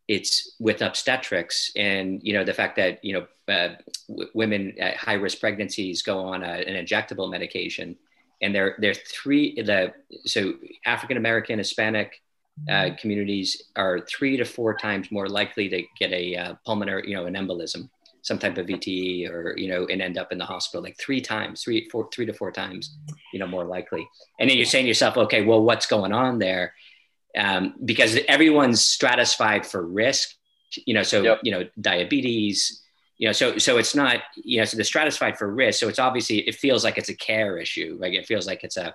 [0.08, 3.74] it's with obstetrics and you know the fact that you know uh,
[4.08, 7.96] w- women at high risk pregnancies go on a, an injectable medication
[8.42, 9.92] and they're they're three the
[10.24, 12.22] so African American Hispanic
[12.70, 17.14] uh, communities are three to four times more likely to get a uh, pulmonary you
[17.14, 17.88] know an embolism
[18.26, 21.20] some type of VTE or you know and end up in the hospital like three
[21.20, 22.98] times, three four three to four times,
[23.32, 24.06] you know more likely.
[24.40, 26.74] And then you're saying to yourself, okay, well, what's going on there?
[27.38, 30.34] Um, because everyone's stratified for risk,
[30.86, 31.04] you know.
[31.04, 31.38] So yep.
[31.44, 32.82] you know diabetes,
[33.16, 33.32] you know.
[33.32, 34.64] So so it's not you know.
[34.64, 35.78] So the stratified for risk.
[35.78, 37.96] So it's obviously it feels like it's a care issue.
[38.00, 38.92] Like it feels like it's a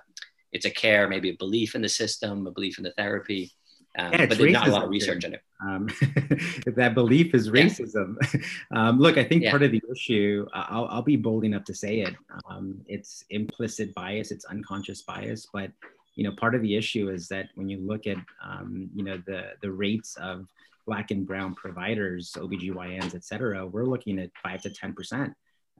[0.52, 3.50] it's a care, maybe a belief in the system, a belief in the therapy.
[3.98, 5.42] Um, yeah, but there's not a lot of research in it.
[5.60, 5.88] Um,
[6.66, 8.16] that belief is racism.
[8.32, 8.40] Yeah.
[8.88, 9.50] um, look, I think yeah.
[9.50, 12.14] part of the issue, I'll, I'll, be bold enough to say it.
[12.48, 15.70] Um, it's implicit bias, it's unconscious bias, but
[16.14, 19.22] you know, part of the issue is that when you look at, um, you know,
[19.26, 20.46] the the rates of
[20.86, 25.34] black and brown providers, OBGYNs, et cetera, we're looking at five to ten percent.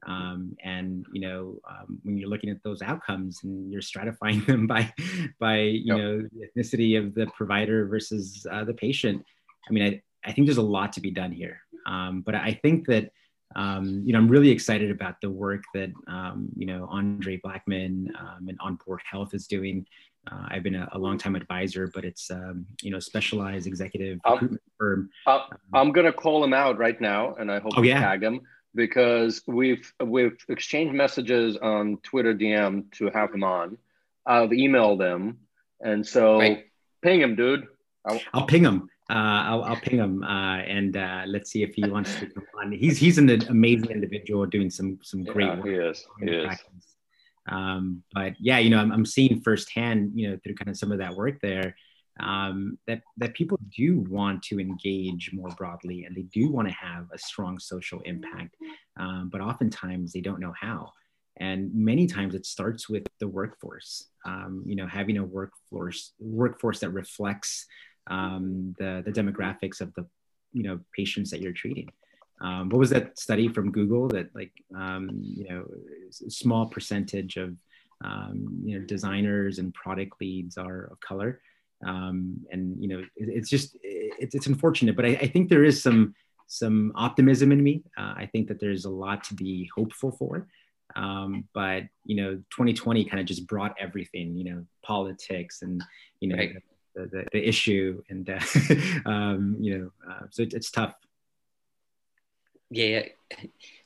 [0.06, 4.66] Um, and you know um, when you're looking at those outcomes and you're stratifying them
[4.66, 4.92] by
[5.38, 5.96] by you yep.
[5.96, 9.24] know the ethnicity of the provider versus uh, the patient
[9.68, 12.58] i mean I, I think there's a lot to be done here um, but i
[12.62, 13.12] think that
[13.54, 18.12] um, you know i'm really excited about the work that um, you know andre blackman
[18.18, 19.86] um, and onboard health is doing
[20.30, 24.20] uh, I've been a, a long time advisor, but it's um, you know specialized executive
[24.78, 25.10] firm.
[25.74, 28.00] I'm gonna call him out right now, and I hope oh, you yeah.
[28.00, 28.40] tag him
[28.74, 33.78] because we've we've exchanged messages on Twitter DM to have him on.
[34.26, 35.38] I've emailed him,
[35.80, 36.64] and so right.
[37.02, 37.66] ping him, dude.
[38.04, 38.88] I'll, I'll ping him.
[39.10, 42.44] Uh, I'll, I'll ping him uh, and uh, let's see if he wants to come
[42.60, 42.72] on.
[42.72, 45.66] He's he's an amazing individual doing some some great yeah, work.
[45.66, 46.06] He is.
[46.20, 46.58] He is.
[47.48, 50.92] Um, but yeah, you know, I'm, I'm seeing firsthand, you know, through kind of some
[50.92, 51.74] of that work there,
[52.20, 56.74] um, that that people do want to engage more broadly and they do want to
[56.74, 58.56] have a strong social impact,
[58.98, 60.90] um, but oftentimes they don't know how.
[61.38, 64.08] And many times it starts with the workforce.
[64.26, 67.66] Um, you know, having a workforce workforce that reflects
[68.08, 70.06] um, the the demographics of the
[70.52, 71.90] you know patients that you're treating.
[72.42, 75.64] Um, what was that study from Google that like um, you know
[76.10, 77.56] small percentage of
[78.64, 81.40] you know designers and product leads are of color
[81.86, 85.64] um, and you know it, it's just it, it's unfortunate but I, I, think there
[85.64, 86.14] is some
[86.46, 90.46] some optimism in me uh, i think that there's a lot to be hopeful for
[90.94, 95.82] um, but you know 2020 kind of just brought everything you know politics and
[96.20, 96.54] you know right.
[96.94, 98.38] the, the, the, issue and uh,
[99.10, 100.94] um, you know uh, so it, it's tough
[102.70, 103.02] yeah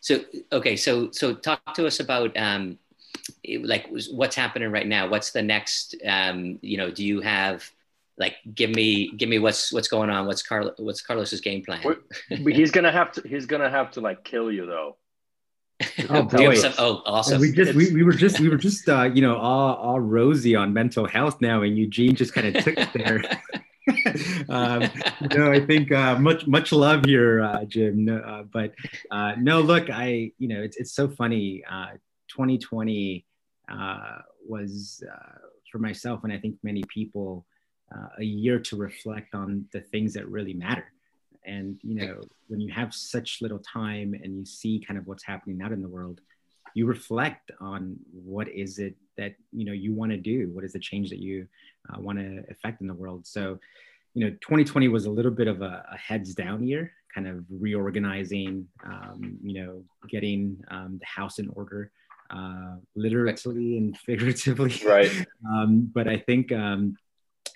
[0.01, 0.21] so
[0.53, 2.79] okay so so talk to us about um,
[3.61, 5.09] like what's happening right now?
[5.09, 5.95] What's the next?
[6.05, 7.71] Um, you know, do you have
[8.19, 10.27] like give me give me what's what's going on?
[10.27, 11.83] What's Carl what's Carlos's game plan?
[12.29, 14.97] he's gonna have to he's gonna have to like kill you though.
[16.09, 16.55] oh boy!
[16.55, 17.39] Some, oh, awesome.
[17.39, 20.57] We just we, we were just we were just uh, you know all all rosy
[20.57, 23.23] on mental health now, and Eugene just kind of took it there.
[24.49, 24.91] um,
[25.35, 28.07] no, I think uh, much much love here, uh, Jim.
[28.07, 28.73] No, uh, but
[29.11, 31.63] uh, no, look, I you know it's it's so funny.
[32.29, 33.25] 2020
[33.71, 35.39] uh, was uh,
[35.71, 37.45] for myself, and I think many people,
[38.19, 40.93] a year to reflect on the things that really matter.
[41.45, 45.25] And you know, when you have such little time and you see kind of what's
[45.25, 46.21] happening out in the world,
[46.75, 50.51] you reflect on what is it that you know you want to do?
[50.53, 51.47] What is the change that you
[51.89, 53.27] uh, want to affect in the world?
[53.27, 53.59] So
[54.15, 57.45] you know 2020 was a little bit of a, a heads down year kind of
[57.51, 61.91] reorganizing um, you know getting um, the house in order
[62.31, 64.75] uh, literally and figuratively.
[64.85, 65.11] Right.
[65.49, 66.97] Um, but i think um,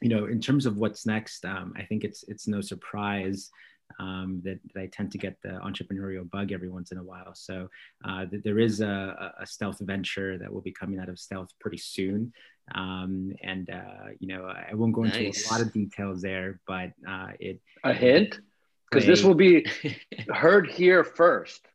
[0.01, 3.51] you know in terms of what's next um, i think it's it's no surprise
[3.99, 7.35] um, that, that, I tend to get the entrepreneurial bug every once in a while.
[7.35, 7.69] So
[8.05, 11.49] uh, th- there is a, a, stealth venture that will be coming out of stealth
[11.61, 12.33] pretty soon.
[12.75, 15.51] Um, and, uh, you know, I won't go into nice.
[15.51, 17.61] a lot of details there, but uh, it.
[17.83, 18.39] A hint?
[18.91, 19.67] Because this will be
[20.33, 21.67] heard here first.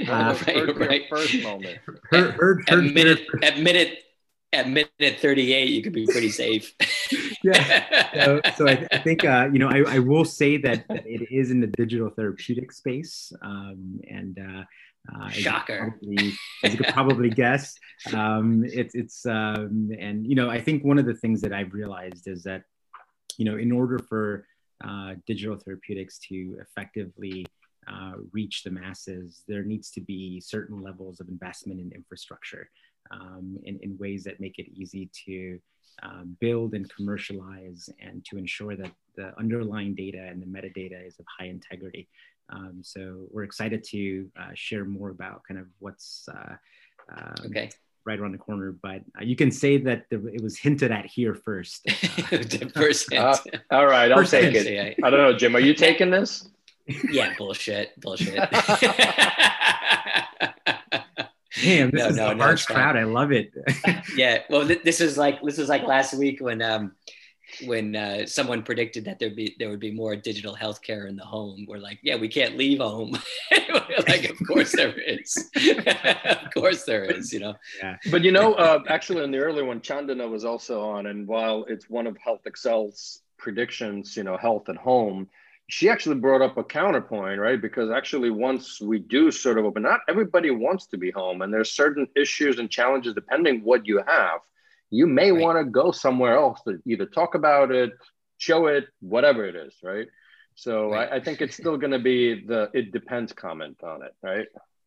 [0.00, 1.02] Uh, right, right.
[1.08, 1.78] First moment.
[1.84, 3.98] Heard, heard, heard, at, minute, at minute
[4.52, 6.72] at minute 38 you could be pretty safe
[7.54, 8.02] yeah.
[8.24, 11.30] So, so I, I, think uh, you know I, I, will say that, that, it
[11.30, 14.64] is in the digital therapeutic space um, and uh,
[15.14, 16.34] uh, shocker as you, probably,
[16.64, 17.74] as you could probably guess
[18.14, 21.72] um, it's it's um, and you know i think one of the things that i've
[21.72, 22.62] realized is that
[23.36, 24.46] you know in order for
[24.84, 27.46] uh, digital therapeutics to effectively
[27.88, 32.68] uh, reach the masses there needs to be certain levels of investment in infrastructure
[33.10, 35.58] um, in, in ways that make it easy to
[36.02, 41.18] um, build and commercialize and to ensure that the underlying data and the metadata is
[41.18, 42.08] of high integrity.
[42.50, 46.54] Um, so we're excited to uh, share more about kind of what's uh,
[47.16, 47.70] um, okay.
[48.04, 51.06] right around the corner, but uh, you can say that the, it was hinted at
[51.06, 51.90] here first.
[52.74, 53.24] first hint.
[53.24, 53.36] Uh,
[53.70, 54.66] all right, I'll first take hint.
[54.66, 54.98] it.
[55.02, 56.48] I don't know, Jim, are you taking this?
[57.10, 58.38] Yeah, bullshit, bullshit.
[61.62, 62.96] Damn, this no, is no, a no, harsh crowd.
[62.96, 63.52] I love it.
[64.16, 66.92] yeah, well, th- this is like this is like last week when um
[67.64, 71.24] when uh, someone predicted that there'd be there would be more digital healthcare in the
[71.24, 71.64] home.
[71.68, 73.16] We're like, yeah, we can't leave home.
[74.08, 75.50] like, of course there is.
[76.26, 77.32] of course there is.
[77.32, 77.54] You know.
[77.78, 77.96] Yeah.
[78.10, 81.64] But you know, uh, actually, in the earlier one, Chandana was also on, and while
[81.68, 85.28] it's one of HealthXL's predictions, you know, health at home
[85.68, 87.60] she actually brought up a counterpoint, right?
[87.60, 91.52] Because actually, once we do sort of open, not everybody wants to be home, and
[91.52, 94.40] there's certain issues and challenges depending what you have.
[94.90, 95.42] You may right.
[95.42, 97.90] want to go somewhere else to either talk about it,
[98.38, 100.06] show it, whatever it is, right?
[100.54, 101.10] So right.
[101.12, 104.46] I, I, think it's still going to be the it depends comment on it, right?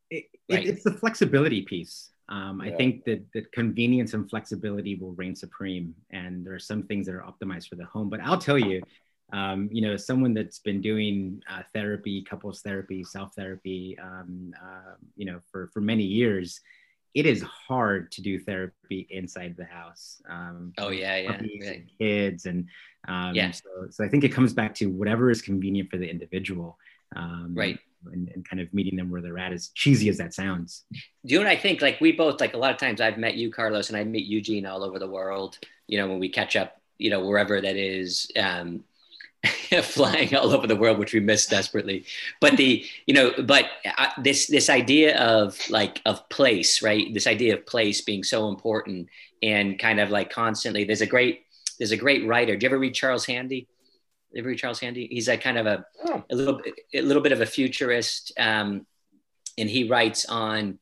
[0.10, 0.66] It, right.
[0.66, 2.12] it's the flexibility piece.
[2.30, 2.72] Um, yeah.
[2.72, 7.06] I think that that convenience and flexibility will reign supreme, and there are some things
[7.08, 8.10] that are optimized for the home.
[8.10, 8.82] But I'll tell you,
[9.32, 14.96] um, you know, someone that's been doing uh, therapy, couples therapy, self therapy, um, uh,
[15.16, 16.62] you know, for for many years,
[17.14, 20.22] it is hard to do therapy inside the house.
[20.30, 22.68] Um, oh yeah, yeah, and kids, and
[23.08, 23.52] um, yeah.
[23.52, 26.78] So, so I think it comes back to whatever is convenient for the individual.
[27.16, 27.80] Um, right.
[28.14, 30.86] And, and, kind of meeting them where they're at, as cheesy as that sounds.
[30.94, 31.82] Do you know what I think?
[31.82, 34.26] Like we both, like a lot of times, I've met you, Carlos, and I meet
[34.26, 35.58] Eugene all over the world.
[35.88, 38.32] You know, when we catch up, you know, wherever that is.
[38.38, 38.86] Um,
[39.84, 42.06] flying all over the world, which we miss desperately.
[42.42, 43.66] But the, you know, but
[43.98, 47.14] uh, this this idea of like of place, right?
[47.14, 49.10] This idea of place being so important
[49.42, 50.84] and kind of like constantly.
[50.84, 51.44] There's a great
[51.78, 52.56] there's a great writer.
[52.56, 53.68] Do you ever read Charles Handy?
[54.32, 55.08] You ever read Charles Handy?
[55.10, 56.24] He's like kind of a oh.
[56.30, 56.62] a little
[56.94, 58.86] a little bit of a futurist, um,
[59.58, 60.80] and he writes on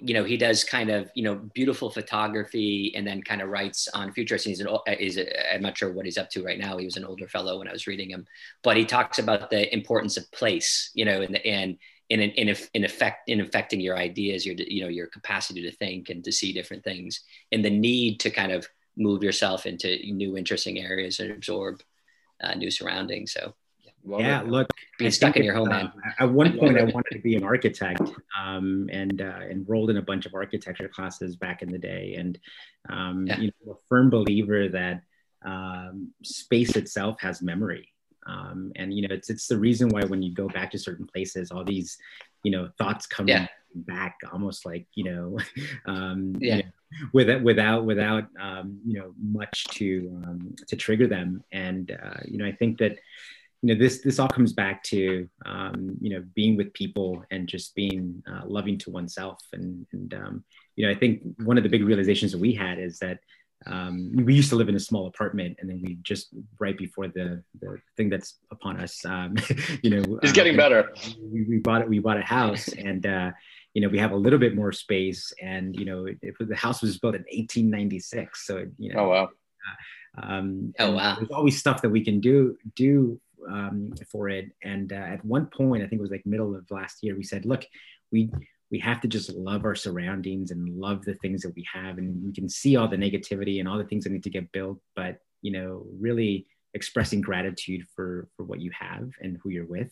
[0.00, 3.88] you know, he does kind of, you know, beautiful photography and then kind of writes
[3.94, 4.46] on futurist.
[4.46, 4.68] He's an,
[4.98, 6.78] is i am not sure what he's up to right now.
[6.78, 8.26] He was an older fellow when I was reading him,
[8.62, 11.78] but he talks about the importance of place, you know, and, and,
[12.08, 16.10] in, in, in effect, in affecting your ideas, your, you know, your capacity to think
[16.10, 17.20] and to see different things
[17.52, 21.80] and the need to kind of move yourself into new interesting areas and absorb
[22.42, 23.32] uh, new surroundings.
[23.32, 23.54] So
[24.04, 24.48] Love yeah, it.
[24.48, 25.86] look, being stuck in your home, man.
[25.86, 28.02] Uh, at one point, I wanted to be an architect,
[28.40, 32.38] um, and uh, enrolled in a bunch of architecture classes back in the day, and
[32.88, 33.38] um, yeah.
[33.38, 35.02] you know, a firm believer that
[35.44, 37.88] um, space itself has memory,
[38.26, 41.06] um, and you know, it's it's the reason why when you go back to certain
[41.06, 41.96] places, all these
[42.42, 43.46] you know thoughts come yeah.
[43.74, 45.38] back almost like you know
[45.86, 46.56] um Yeah.
[46.56, 46.68] you know,
[47.12, 52.38] without without without um you know much to um to trigger them and uh you
[52.38, 52.98] know i think that
[53.62, 57.48] you know this this all comes back to um you know being with people and
[57.48, 60.44] just being uh, loving to oneself and and um
[60.76, 63.18] you know i think one of the big realizations that we had is that
[63.64, 67.06] um, we used to live in a small apartment and then we just right before
[67.06, 69.36] the the thing that's upon us um,
[69.84, 70.92] you know It's uh, getting better.
[71.32, 73.30] we, we bought it we bought a house and uh,
[73.74, 76.56] you know we have a little bit more space and you know it, it, the
[76.56, 79.28] house was built in 1896 so you know Oh wow.
[80.20, 81.14] um, Oh, wow.
[81.16, 83.20] There's always stuff that we can do do
[83.50, 84.50] um, for it.
[84.62, 87.22] And uh, at one point, I think it was like middle of last year, we
[87.22, 87.64] said, look,
[88.10, 88.30] we
[88.70, 92.24] we have to just love our surroundings and love the things that we have, and
[92.24, 94.78] we can see all the negativity and all the things that need to get built,
[94.96, 99.90] but you know, really expressing gratitude for for what you have and who you're with,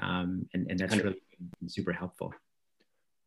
[0.00, 1.20] um, and and that's really
[1.66, 2.32] super helpful.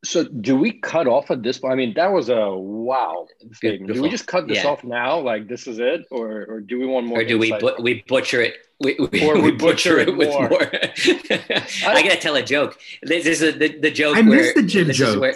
[0.04, 1.74] So do we cut off at this point?
[1.74, 3.94] I mean, that was a wow statement.
[3.94, 4.70] Do we just cut this Yeah.
[4.72, 5.20] off now?
[5.20, 7.20] Like this is it, or or do we want more?
[7.22, 7.62] or do we insight?
[7.62, 10.50] but we butcher it we, we, Or we we butcher butcher it it with more.
[10.50, 10.62] more,
[11.96, 14.64] I, gotta tell a joke this is a, the, the joke I where miss the
[14.64, 15.36] gym this is where-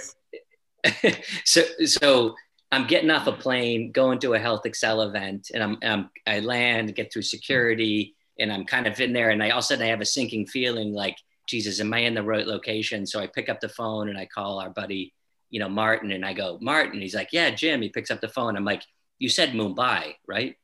[1.45, 2.35] so so
[2.71, 6.95] i'm getting off a plane going to a HealthXL event and i'm, I'm i land
[6.95, 9.85] get through security and i'm kind of in there and i all of a sudden
[9.85, 13.27] i have a sinking feeling like jesus am i in the right location so i
[13.27, 15.13] pick up the phone and i call our buddy
[15.49, 18.27] you know martin and i go martin he's like yeah jim he picks up the
[18.27, 18.83] phone i'm like
[19.19, 20.55] you said mumbai right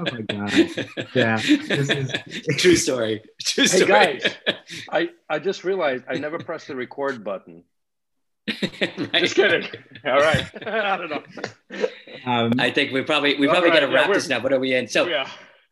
[0.00, 0.52] Oh my god!
[1.14, 2.12] Yeah, this is
[2.58, 3.22] True story.
[3.40, 4.34] True Hey, guys.
[4.90, 7.64] I I just realized I never pressed the record button.
[8.80, 9.12] Right?
[9.14, 9.68] Just kidding.
[10.06, 10.44] All right.
[10.66, 11.22] I don't know.
[12.24, 14.40] Um, I think we probably we probably right, got to wrap we're- this now.
[14.40, 14.88] What are we in?
[14.88, 15.28] So yeah.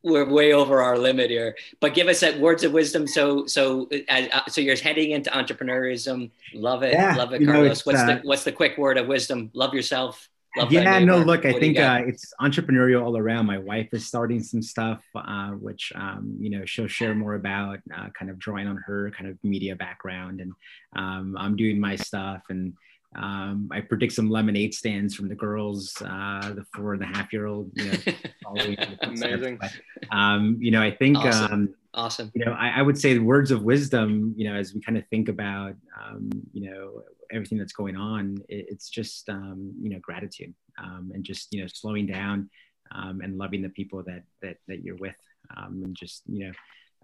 [0.07, 1.57] We're way over our limit here.
[1.81, 3.07] But give us that words of wisdom.
[3.07, 6.31] So so uh, uh, so you're heading into entrepreneurism.
[6.55, 6.93] Love it.
[6.93, 7.85] Yeah, Love it, you know, Carlos.
[7.85, 9.51] what's uh, the what's the quick word of wisdom?
[9.53, 10.29] Love yourself.
[10.57, 14.07] Love yeah no look i What think uh, it's entrepreneurial all around my wife is
[14.07, 18.39] starting some stuff uh, which um, you know she'll share more about uh, kind of
[18.39, 20.53] drawing on her kind of media background and
[20.97, 22.73] um, i'm doing my stuff and
[23.17, 27.33] um, i predict some lemonade stands from the girls uh, the four and a half
[27.33, 27.99] year old you know,
[28.45, 29.23] following in the footsteps.
[29.23, 29.59] Amazing.
[29.61, 29.73] But,
[30.17, 31.53] um, you know i think Awesome.
[31.53, 32.31] um, awesome.
[32.35, 34.99] you know, I, I would say the words of wisdom, you know, as we kind
[34.99, 37.03] of think about, um, you know,
[37.33, 41.61] everything that's going on, it, it's just, um, you know, gratitude um, and just, you
[41.63, 42.51] know, slowing down
[42.93, 45.17] um, and loving the people that, that, that you're with
[45.57, 46.53] um, and just, you know,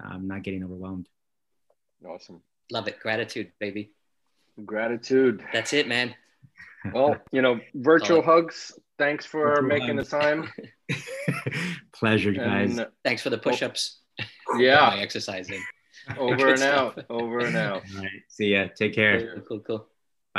[0.05, 1.09] um, not getting overwhelmed.
[2.07, 2.43] Awesome.
[2.71, 3.01] Love it.
[3.01, 3.93] Gratitude, baby.
[4.65, 5.45] Gratitude.
[5.53, 6.15] That's it, man.
[6.93, 8.23] Well, you know, virtual Oh.
[8.23, 8.79] hugs.
[8.99, 10.11] Thanks for Virtual making hugs.
[10.11, 10.49] the time.
[11.95, 12.79] Pleasure, guys.
[12.79, 14.01] And Thanks for the push-ups.
[14.51, 15.63] Oh, yeah, exercising.
[16.19, 17.05] over and out.
[17.09, 17.83] Over and out.
[17.97, 18.11] All right.
[18.29, 18.67] See ya.
[18.77, 19.19] Take care.
[19.19, 19.45] Later.
[19.49, 19.87] Cool, cool.